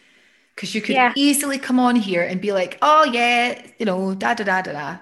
[0.55, 1.11] because you could yeah.
[1.15, 4.71] easily come on here and be like, oh yeah, you know, da da da da
[4.71, 4.97] da.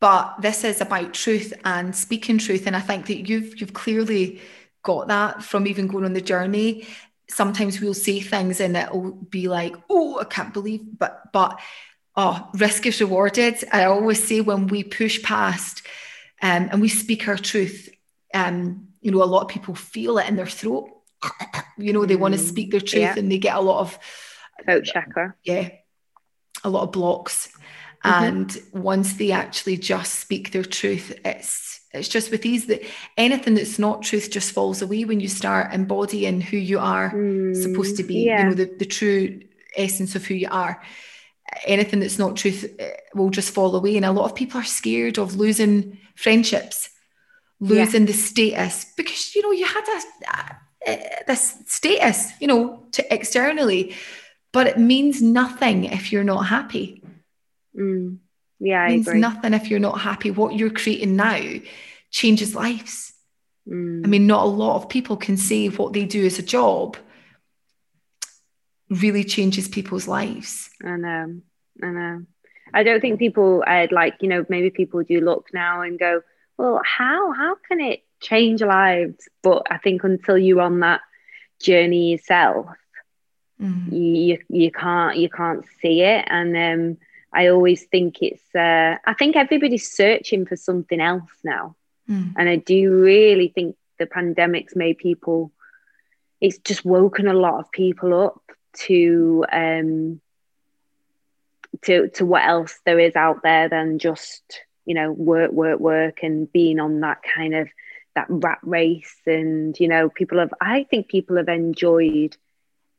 [0.00, 4.40] But this is about truth and speaking truth, and I think that you've you've clearly
[4.82, 6.86] got that from even going on the journey.
[7.28, 11.60] Sometimes we'll say things and it'll be like, oh, I can't believe, but but
[12.16, 13.62] oh, risk is rewarded.
[13.72, 15.86] I always say when we push past
[16.42, 17.88] um, and we speak our truth,
[18.34, 20.90] um, you know, a lot of people feel it in their throat
[21.78, 23.14] you know, they mm, want to speak their truth yeah.
[23.16, 23.98] and they get a lot of
[24.64, 25.34] throat chakra.
[25.44, 25.70] Yeah.
[26.64, 27.52] A lot of blocks.
[28.04, 28.24] Mm-hmm.
[28.24, 32.82] And once they actually just speak their truth, it's it's just with ease that
[33.16, 37.54] anything that's not truth just falls away when you start embodying who you are mm,
[37.56, 38.38] supposed to be, yeah.
[38.38, 39.40] you know, the, the true
[39.76, 40.80] essence of who you are.
[41.66, 43.96] Anything that's not truth eh, will just fall away.
[43.96, 46.90] And a lot of people are scared of losing friendships,
[47.58, 48.06] losing yeah.
[48.06, 50.96] the status because, you know, you had a, uh,
[51.26, 53.96] this status, you know, to externally,
[54.52, 56.99] but it means nothing if you're not happy.
[57.76, 58.18] Mm.
[58.58, 60.30] Yeah, it means nothing if you're not happy.
[60.30, 61.40] What you're creating now
[62.10, 63.12] changes lives.
[63.68, 64.04] Mm.
[64.04, 66.96] I mean, not a lot of people can say what they do as a job
[68.90, 70.68] really changes people's lives.
[70.84, 71.40] I know,
[71.82, 72.26] I know.
[72.72, 76.22] I don't think people uh, like you know maybe people do look now and go,
[76.58, 79.28] well, how how can it change lives?
[79.42, 81.00] But I think until you're on that
[81.60, 82.66] journey yourself,
[83.60, 83.90] mm.
[83.92, 86.26] you you can't you can't see it.
[86.28, 86.98] And um,
[87.32, 91.76] I always think it's uh, I think everybody's searching for something else now,
[92.08, 92.32] mm.
[92.36, 95.52] and I do really think the pandemic's made people.
[96.40, 98.42] It's just woken a lot of people up
[98.86, 100.20] to um,
[101.82, 106.22] to to what else there is out there than just you know work work work
[106.22, 107.68] and being on that kind of
[108.14, 112.36] that rat race and you know people have i think people have enjoyed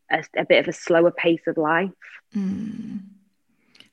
[0.09, 1.91] a, a bit of a slower pace of life
[2.35, 2.99] mm.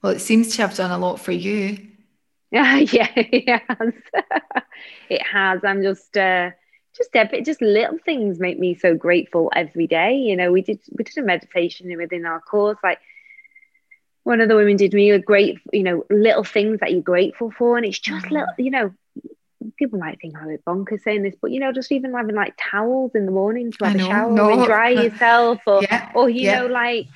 [0.02, 1.78] Well it seems to have done a lot for you
[2.50, 3.92] yeah yeah it has
[5.10, 6.50] it has i'm just uh
[6.96, 10.62] just a bit just little things make me so grateful every day you know we
[10.62, 12.98] did we did a meditation within our course like
[14.28, 17.50] one of the women did me a great, you know, little things that you're grateful
[17.50, 17.78] for.
[17.78, 18.92] And it's just little, you know,
[19.78, 22.52] people might think I'm a bonkers saying this, but you know, just even having like
[22.58, 24.50] towels in the morning to have a shower no.
[24.50, 26.12] and dry yourself, or yeah.
[26.14, 26.60] or you yeah.
[26.60, 27.06] know, like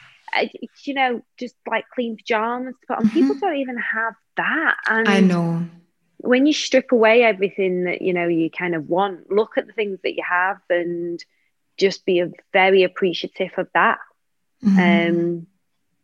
[0.84, 3.04] you know, just like clean pajamas to put on.
[3.06, 3.14] Mm-hmm.
[3.14, 4.76] People don't even have that.
[4.88, 5.64] And I know.
[6.18, 9.72] When you strip away everything that you know you kind of want, look at the
[9.72, 11.22] things that you have and
[11.76, 12.22] just be
[12.52, 13.98] very appreciative of that.
[14.64, 15.18] Mm-hmm.
[15.18, 15.46] Um,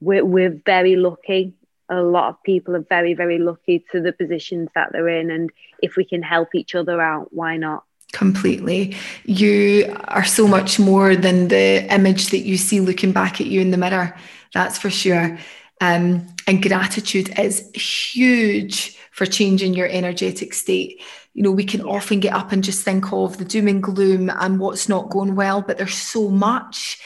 [0.01, 1.55] we're, we're very lucky.
[1.89, 5.31] A lot of people are very, very lucky to the positions that they're in.
[5.31, 5.51] And
[5.83, 7.85] if we can help each other out, why not?
[8.13, 8.97] Completely.
[9.25, 13.61] You are so much more than the image that you see looking back at you
[13.61, 14.17] in the mirror.
[14.55, 15.39] That's for sure.
[15.81, 21.03] Um, and gratitude is huge for changing your energetic state.
[21.35, 24.31] You know, we can often get up and just think of the doom and gloom
[24.31, 26.99] and what's not going well, but there's so much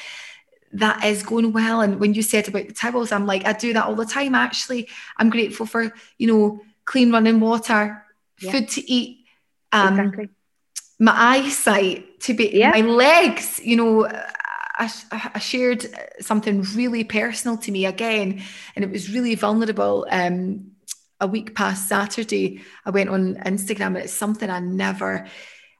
[0.72, 1.80] that is going well.
[1.80, 4.34] And when you said about the towels, I'm like, I do that all the time.
[4.34, 4.88] Actually,
[5.18, 8.04] I'm grateful for, you know, clean running water,
[8.40, 8.52] yeah.
[8.52, 9.26] food to eat,
[9.72, 10.28] um, exactly.
[11.02, 12.70] My eyesight to be, yeah.
[12.70, 15.84] my legs, you know, I, I, shared
[16.20, 18.42] something really personal to me again,
[18.74, 20.06] and it was really vulnerable.
[20.10, 20.70] Um,
[21.20, 25.26] a week past Saturday, I went on Instagram, and it's something I never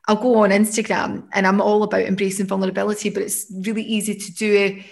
[0.08, 4.34] I'll go on Instagram and I'm all about embracing vulnerability, but it's really easy to
[4.34, 4.82] do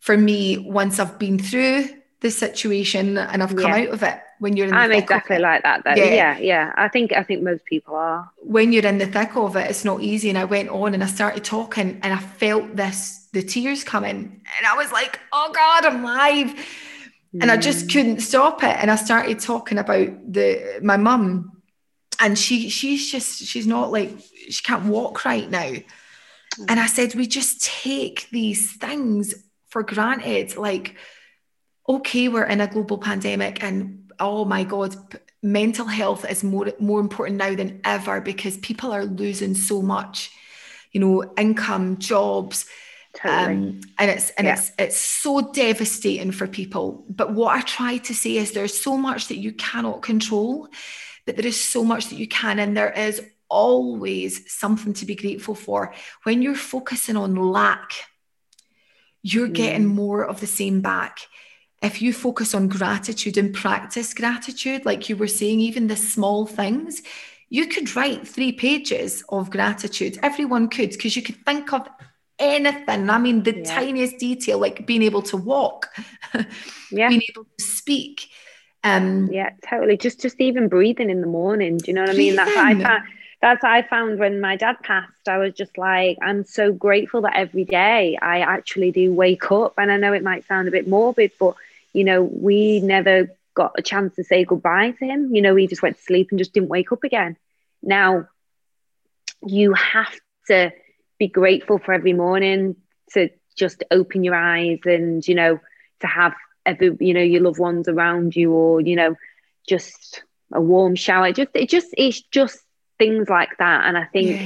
[0.00, 1.88] for me once I've been through
[2.20, 3.76] the situation and I've come yeah.
[3.76, 4.20] out of it.
[4.38, 5.94] When you're in I'm exactly like that though.
[5.94, 6.14] Yeah.
[6.14, 6.72] yeah, yeah.
[6.76, 8.30] I think I think most people are.
[8.38, 10.28] When you're in the thick of it, it's not easy.
[10.28, 14.40] And I went on and I started talking and I felt this the tears coming.
[14.58, 16.48] And I was like, oh God, I'm live.
[17.34, 17.42] Mm.
[17.42, 17.92] And I just mm.
[17.92, 18.76] couldn't stop it.
[18.78, 21.58] And I started talking about the my mum
[22.20, 24.10] and she she's just she's not like
[24.48, 25.72] she can't walk right now
[26.68, 29.34] and i said we just take these things
[29.68, 30.96] for granted like
[31.88, 34.94] okay we're in a global pandemic and oh my god
[35.42, 40.30] mental health is more more important now than ever because people are losing so much
[40.92, 42.66] you know income jobs
[43.14, 43.54] Totally.
[43.54, 44.52] Um, and it's and yeah.
[44.52, 48.96] it's it's so devastating for people but what i try to say is there's so
[48.96, 50.68] much that you cannot control
[51.28, 55.14] but there is so much that you can, and there is always something to be
[55.14, 55.92] grateful for.
[56.22, 57.92] When you're focusing on lack,
[59.22, 59.52] you're mm.
[59.52, 61.18] getting more of the same back.
[61.82, 66.46] If you focus on gratitude and practice gratitude, like you were saying, even the small
[66.46, 67.02] things,
[67.50, 70.18] you could write three pages of gratitude.
[70.22, 71.88] Everyone could, because you could think of
[72.38, 73.08] anything.
[73.08, 73.64] I mean, the yeah.
[73.64, 75.88] tiniest detail, like being able to walk,
[76.90, 77.08] yeah.
[77.08, 78.28] being able to speak,
[78.84, 79.96] um, yeah, totally.
[79.96, 81.78] Just just even breathing in the morning.
[81.78, 82.36] Do you know what I mean?
[82.36, 83.04] That's what I found.
[83.40, 85.28] That's what I found when my dad passed.
[85.28, 89.74] I was just like, I'm so grateful that every day I actually do wake up.
[89.78, 91.54] And I know it might sound a bit morbid, but
[91.98, 95.34] you know, we never got a chance to say goodbye to him.
[95.34, 97.36] You know, he just went to sleep and just didn't wake up again.
[97.82, 98.28] Now,
[99.46, 100.14] you have
[100.46, 100.72] to
[101.18, 102.76] be grateful for every morning
[103.12, 105.60] to just open your eyes and, you know,
[106.00, 106.34] to have
[106.68, 109.16] every you know your loved ones around you or you know
[109.66, 110.22] just
[110.52, 112.60] a warm shower just it just it's just
[112.98, 114.40] things like that and i think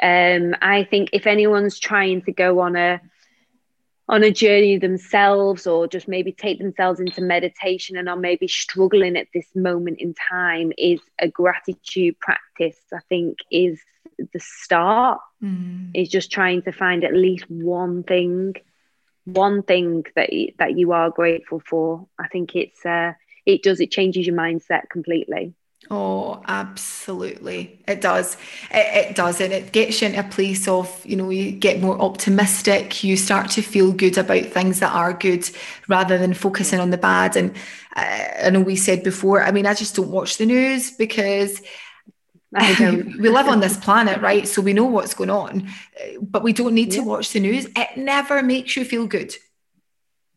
[0.00, 0.36] yeah.
[0.36, 3.00] um i think if anyone's trying to go on a
[4.08, 9.16] on a journey themselves or just maybe take themselves into meditation and are maybe struggling
[9.16, 13.80] at this moment in time is a gratitude practice i think is
[14.32, 15.20] the start.
[15.42, 15.92] Mm.
[15.94, 18.54] is just trying to find at least one thing
[19.24, 22.08] one thing that that you are grateful for.
[22.18, 23.12] I think it's uh
[23.46, 25.54] it does it changes your mindset completely
[25.90, 27.80] Oh, absolutely.
[27.86, 28.36] It does.
[28.70, 29.40] It, it, does.
[29.40, 33.02] And it gets you into a place of, you know, you get more optimistic.
[33.02, 35.48] You start to feel good about things that are good
[35.88, 37.36] rather than focusing on the bad.
[37.36, 37.56] And
[37.96, 41.62] uh, I know we said before, I mean, I just don't watch the news because
[42.52, 44.46] we live on this planet, right?
[44.48, 45.68] So we know what's going on,
[46.20, 47.66] but we don't need to watch the news.
[47.76, 49.34] It never makes you feel good.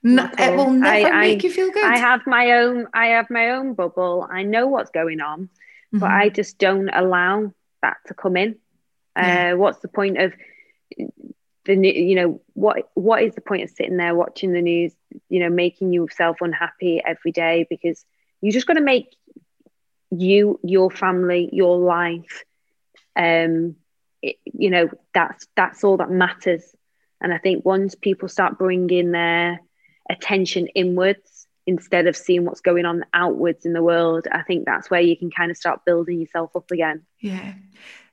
[0.03, 1.85] No, it will never I, make I, you feel good.
[1.85, 2.87] I have my own.
[2.93, 4.27] I have my own bubble.
[4.29, 5.99] I know what's going on, mm-hmm.
[5.99, 8.55] but I just don't allow that to come in.
[9.15, 9.51] Yeah.
[9.53, 10.33] Uh, what's the point of
[11.65, 14.93] the you know what what is the point of sitting there watching the news
[15.29, 18.03] you know making yourself unhappy every day because
[18.41, 19.15] you just got to make
[20.09, 22.43] you your family your life
[23.15, 23.75] um
[24.21, 26.63] it, you know that's that's all that matters
[27.21, 29.59] and i think once people start bringing their
[30.09, 34.89] attention inwards instead of seeing what's going on outwards in the world i think that's
[34.89, 37.53] where you can kind of start building yourself up again yeah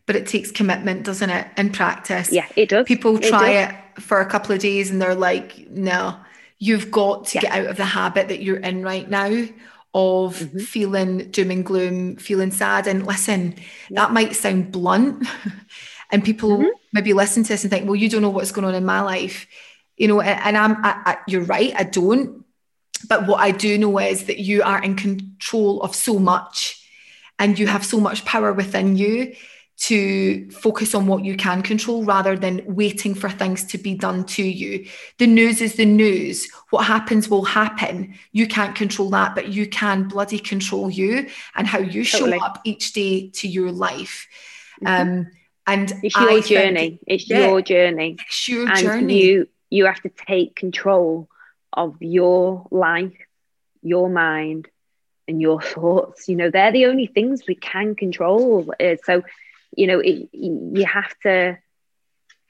[0.07, 4.03] but it takes commitment doesn't it in practice yeah it does people try it, it
[4.03, 6.17] for a couple of days and they're like no
[6.59, 7.43] you've got to yeah.
[7.43, 9.47] get out of the habit that you're in right now
[9.95, 10.59] of mm-hmm.
[10.59, 13.55] feeling doom and gloom feeling sad and listen
[13.89, 14.03] yeah.
[14.03, 15.27] that might sound blunt
[16.11, 16.69] and people mm-hmm.
[16.93, 19.01] maybe listen to this and think well you don't know what's going on in my
[19.01, 19.47] life
[19.99, 22.45] you know, and, I'm, I, I, you're right, I don't.
[23.09, 26.85] But what I do know is that you are in control of so much
[27.39, 29.35] and you have so much power within you
[29.79, 34.25] to focus on what you can control rather than waiting for things to be done
[34.25, 34.89] to you.
[35.19, 36.49] The news is the news.
[36.71, 38.15] What happens will happen.
[38.33, 42.61] You can't control that, but you can bloody control you and how you show up
[42.65, 44.27] each day to your life.
[44.83, 45.11] Mm-hmm.
[45.11, 45.31] Um,
[45.69, 46.89] and it's your I journey.
[46.89, 48.17] Think, it's yeah, your journey.
[48.19, 49.23] It's your and journey.
[49.23, 51.29] You you have to take control
[51.73, 53.17] of your life,
[53.83, 54.69] your mind,
[55.27, 56.29] and your thoughts.
[56.29, 58.73] You know, they're the only things we can control.
[58.81, 59.23] Uh, so,
[59.77, 61.59] you know, it, you have to.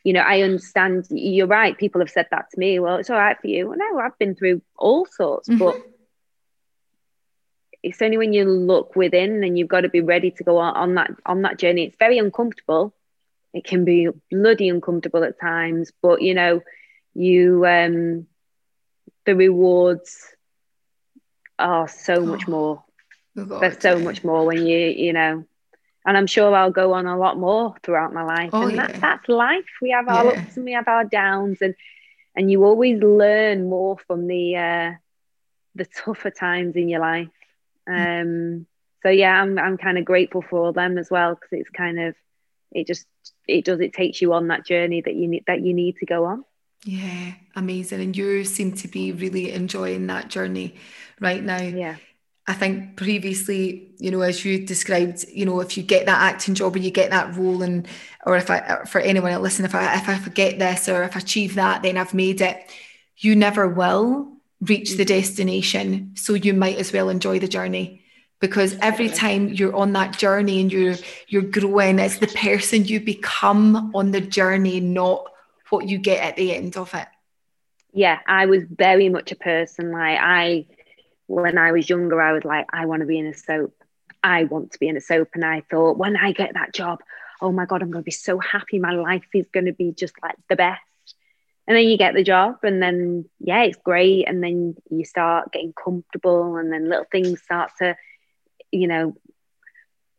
[0.04, 1.06] You know, I understand.
[1.10, 1.76] You're right.
[1.76, 2.78] People have said that to me.
[2.78, 3.68] Well, it's all right for you.
[3.68, 5.58] Well, no, I've been through all sorts, mm-hmm.
[5.58, 5.82] but
[7.82, 10.74] it's only when you look within and you've got to be ready to go on,
[10.76, 11.84] on that on that journey.
[11.84, 12.94] It's very uncomfortable.
[13.52, 16.62] It can be bloody uncomfortable at times, but you know,
[17.18, 18.26] you um
[19.26, 20.34] the rewards
[21.58, 22.84] are so much oh, more
[23.36, 25.44] oh there's so much more when you you know.
[26.06, 28.50] And i'm sure i'll go on a lot more throughout my life.
[28.52, 28.86] Oh, and yeah.
[28.86, 29.66] that, that's life.
[29.82, 30.40] We have our yeah.
[30.40, 31.58] ups and we have our downs.
[31.60, 31.74] And
[32.34, 34.92] and you always learn more from the uh
[35.74, 37.28] the tougher times in your life.
[37.88, 38.22] Mm.
[38.22, 38.66] um
[39.02, 41.98] so yeah i'm, I'm kind of grateful for all them as well because it's kind
[41.98, 42.14] of
[42.72, 43.06] it just
[43.46, 46.06] it does it takes you on that journey that you need that you need to
[46.06, 46.44] go on
[46.84, 48.00] yeah, amazing.
[48.00, 50.76] And you seem to be really enjoying that journey
[51.20, 51.60] right now.
[51.60, 51.96] Yeah.
[52.46, 56.54] I think previously, you know, as you described, you know, if you get that acting
[56.54, 57.86] job or you get that role, and
[58.24, 61.14] or if I, for anyone that listen, if I if I forget this or if
[61.14, 62.70] I achieve that, then I've made it.
[63.18, 65.18] You never will reach the mm-hmm.
[65.18, 68.02] destination, so you might as well enjoy the journey
[68.40, 73.00] because every time you're on that journey and you're you're growing, it's the person you
[73.00, 75.26] become on the journey, not
[75.70, 77.08] what you get at the end of it.
[77.92, 80.66] Yeah, I was very much a person like I,
[81.26, 83.74] when I was younger, I was like, I want to be in a soap.
[84.22, 85.30] I want to be in a soap.
[85.34, 87.00] And I thought, when I get that job,
[87.40, 88.78] oh my God, I'm going to be so happy.
[88.78, 90.80] My life is going to be just like the best.
[91.66, 94.26] And then you get the job, and then, yeah, it's great.
[94.26, 97.94] And then you start getting comfortable, and then little things start to,
[98.72, 99.14] you know,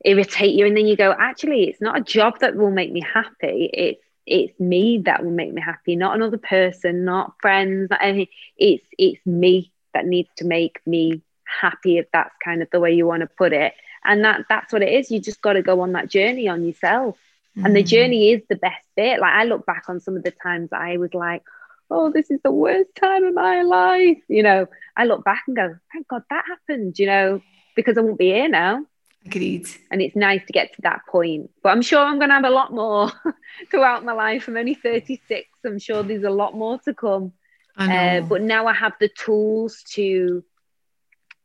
[0.05, 0.67] irritate you.
[0.67, 3.69] And then you go, actually, it's not a job that will make me happy.
[3.73, 8.27] It's it's me that will make me happy, not another person, not friends, not anything.
[8.57, 11.21] It's it's me that needs to make me
[11.61, 13.73] happy if that's kind of the way you want to put it.
[14.05, 15.11] And that that's what it is.
[15.11, 17.17] You just got to go on that journey on yourself.
[17.57, 17.65] Mm.
[17.65, 17.87] And the mm.
[17.87, 19.19] journey is the best bit.
[19.19, 21.43] Like I look back on some of the times I was like,
[21.91, 24.19] oh, this is the worst time of my life.
[24.27, 27.41] You know, I look back and go, thank God that happened, you know,
[27.75, 28.85] because I won't be here now.
[29.25, 29.67] Agreed.
[29.91, 31.51] And it's nice to get to that point.
[31.61, 33.11] But I'm sure I'm going to have a lot more
[33.71, 34.47] throughout my life.
[34.47, 35.47] I'm only 36.
[35.65, 37.33] I'm sure there's a lot more to come.
[37.77, 40.43] Uh, but now I have the tools to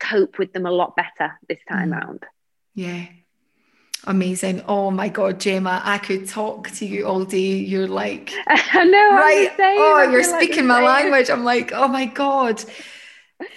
[0.00, 2.00] cope with them a lot better this time mm.
[2.00, 2.24] around.
[2.74, 3.06] Yeah.
[4.06, 4.62] Amazing.
[4.68, 7.56] Oh my God, Gemma, I could talk to you all day.
[7.56, 9.50] You're like, I know, right.
[9.58, 11.30] oh, you're speaking like my language.
[11.30, 12.62] I'm like, oh my God.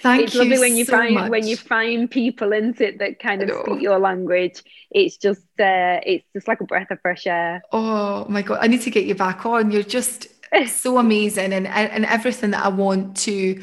[0.02, 1.30] Thank it's you lovely when you so find much.
[1.30, 4.62] when you find people into it that kind of speak your language.
[4.90, 7.62] It's just uh, it's just like a breath of fresh air.
[7.72, 9.70] Oh my god, I need to get you back on.
[9.70, 10.28] You're just
[10.66, 13.62] so amazing and and everything that I want to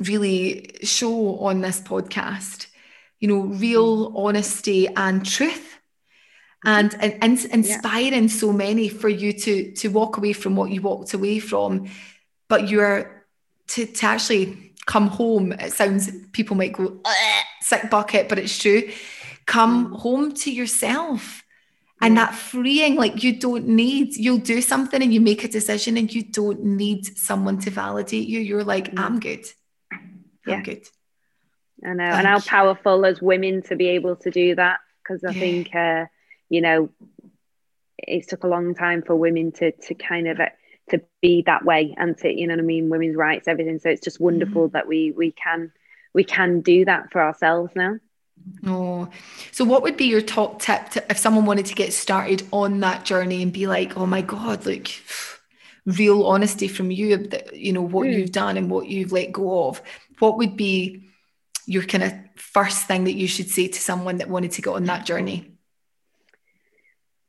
[0.00, 2.66] really show on this podcast
[3.24, 5.78] you know, real honesty and truth
[6.62, 8.28] and, and, and inspiring yeah.
[8.28, 11.88] so many for you to to walk away from what you walked away from
[12.48, 13.24] but you're
[13.68, 17.00] to, to actually come home it sounds people might go
[17.60, 18.82] sick bucket but it's true
[19.46, 20.00] come mm.
[20.00, 21.42] home to yourself
[22.00, 25.96] and that freeing like you don't need you'll do something and you make a decision
[25.96, 29.00] and you don't need someone to validate you you're like mm.
[29.00, 29.46] i'm good
[29.92, 30.62] i'm yeah.
[30.62, 30.86] good
[31.84, 35.24] i know Thank and how powerful as women to be able to do that because
[35.24, 35.40] i yeah.
[35.40, 36.04] think uh,
[36.48, 36.90] you know
[37.98, 40.48] it took a long time for women to to kind of uh,
[40.90, 43.88] to be that way and to you know what I mean women's rights everything so
[43.90, 44.72] it's just wonderful mm.
[44.72, 45.72] that we we can
[46.12, 47.96] we can do that for ourselves now
[48.66, 49.08] Oh,
[49.52, 52.80] so what would be your top tip to, if someone wanted to get started on
[52.80, 55.02] that journey and be like, oh my God, like
[55.86, 58.18] real honesty from you, you know, what mm.
[58.18, 59.80] you've done and what you've let go of?
[60.18, 61.08] What would be
[61.66, 64.74] your kind of first thing that you should say to someone that wanted to go
[64.74, 65.52] on that journey?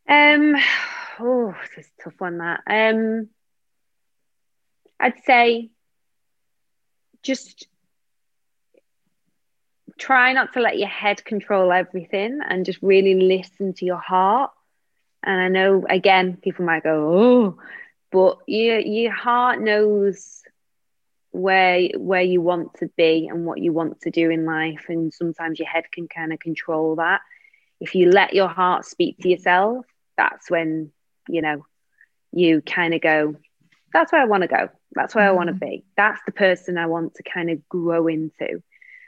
[0.08, 0.56] Um,
[1.20, 2.39] oh, it's a tough one.
[2.39, 3.30] That um,
[4.99, 5.69] I'd say
[7.23, 7.67] just
[9.97, 14.51] try not to let your head control everything and just really listen to your heart.
[15.23, 17.57] And I know again, people might go, oh,
[18.11, 20.41] but your your heart knows
[21.31, 24.85] where where you want to be and what you want to do in life.
[24.87, 27.21] And sometimes your head can kind of control that.
[27.79, 29.85] If you let your heart speak to yourself,
[30.17, 30.91] that's when
[31.27, 31.65] you know
[32.31, 33.35] you kind of go
[33.93, 35.29] that's where i want to go that's where mm.
[35.29, 38.61] i want to be that's the person i want to kind of grow into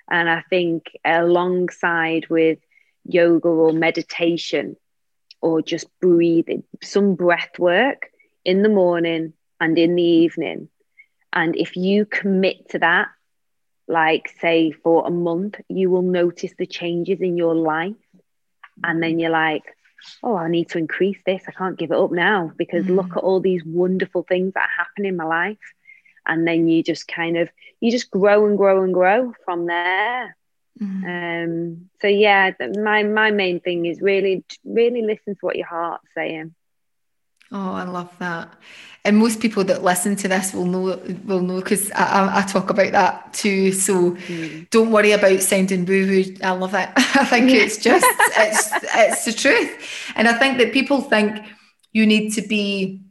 [0.10, 2.60] and i think alongside with
[3.06, 4.76] yoga or meditation
[5.42, 8.10] or just breathing some breath work
[8.44, 10.70] in the morning and in the evening
[11.34, 13.08] and if you commit to that
[13.88, 17.96] like say for a month you will notice the changes in your life
[18.84, 19.64] and then you're like
[20.24, 21.44] oh, I need to increase this.
[21.48, 22.96] I can't give it up now because mm.
[22.96, 25.58] look at all these wonderful things that happen in my life.
[26.28, 27.50] And then you just kind of,
[27.80, 30.36] you just grow and grow and grow from there.
[30.80, 31.46] Mm.
[31.46, 36.08] Um, so yeah, my, my main thing is really, really listen to what your heart's
[36.14, 36.54] saying.
[37.52, 38.54] Oh, I love that.
[39.06, 42.70] And most people that listen to this will know will know because I, I, talk
[42.70, 43.72] about that too.
[43.72, 44.70] So mm.
[44.70, 46.36] don't worry about sounding woo woo.
[46.44, 46.90] I love it.
[46.98, 47.58] I think yeah.
[47.62, 48.06] it's just
[48.38, 50.12] it's it's the truth.
[50.18, 51.40] And I think that people think
[51.94, 53.02] you need to be,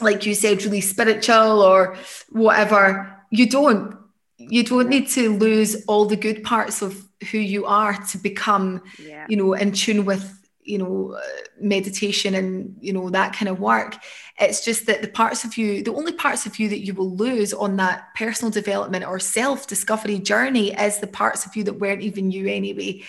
[0.00, 1.96] like you said, really spiritual or
[2.30, 3.22] whatever.
[3.30, 3.96] You don't.
[4.40, 8.82] You don't need to lose all the good parts of who you are to become,
[8.96, 9.26] yeah.
[9.28, 10.38] you know, in tune with
[10.68, 11.18] you know
[11.58, 13.96] meditation and you know that kind of work
[14.38, 17.16] it's just that the parts of you the only parts of you that you will
[17.16, 21.80] lose on that personal development or self discovery journey is the parts of you that
[21.80, 23.02] weren't even you anyway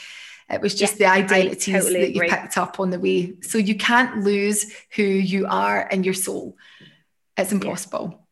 [0.50, 2.30] it was just yes, the identities totally that you agree.
[2.30, 6.56] picked up on the way so you can't lose who you are and your soul
[7.42, 8.26] it's impossible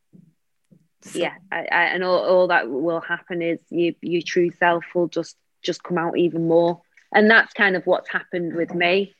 [1.03, 1.19] yeah, so.
[1.19, 5.07] yeah I, I, and all, all that will happen is you your true self will
[5.07, 6.81] just just come out even more
[7.13, 9.13] and that's kind of what's happened with me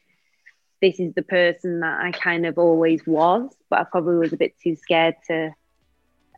[0.82, 4.38] this is the person that I kind of always was, but I probably was a
[4.38, 5.52] bit too scared to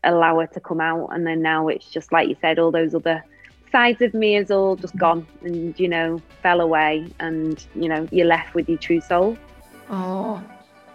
[0.04, 1.08] allow her to come out.
[1.08, 3.24] And then now it's just like you said, all those other
[3.72, 7.08] sides of me is all just gone and, you know, fell away.
[7.20, 9.38] And, you know, you're left with your true soul.
[9.90, 10.42] Oh,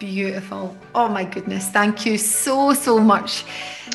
[0.04, 0.76] beautiful.
[0.94, 1.68] Oh my goodness.
[1.68, 3.44] Thank you so, so much,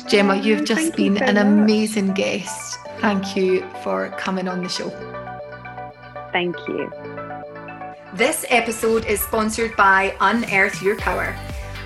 [0.08, 0.34] Gemma.
[0.34, 1.44] Oh, You've just been you an much.
[1.46, 2.78] amazing guest.
[2.98, 4.90] Thank you for coming on the show.
[6.32, 6.90] Thank you.
[8.14, 11.36] This episode is sponsored by Unearth Your Power.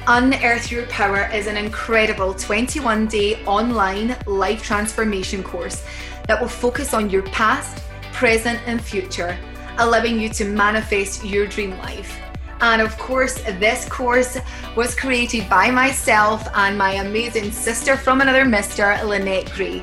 [0.06, 5.84] Unearth Your Power is an incredible 21 day online life transformation course
[6.26, 9.36] that will focus on your past, present, and future,
[9.78, 12.20] allowing you to manifest your dream life.
[12.60, 14.38] And of course, this course
[14.76, 19.02] was created by myself and my amazing sister from another Mr.
[19.04, 19.82] Lynette Gray.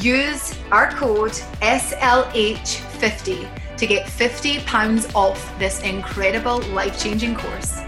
[0.00, 1.32] Use our code
[1.62, 7.80] SLH50 to get £50 off this incredible life changing course.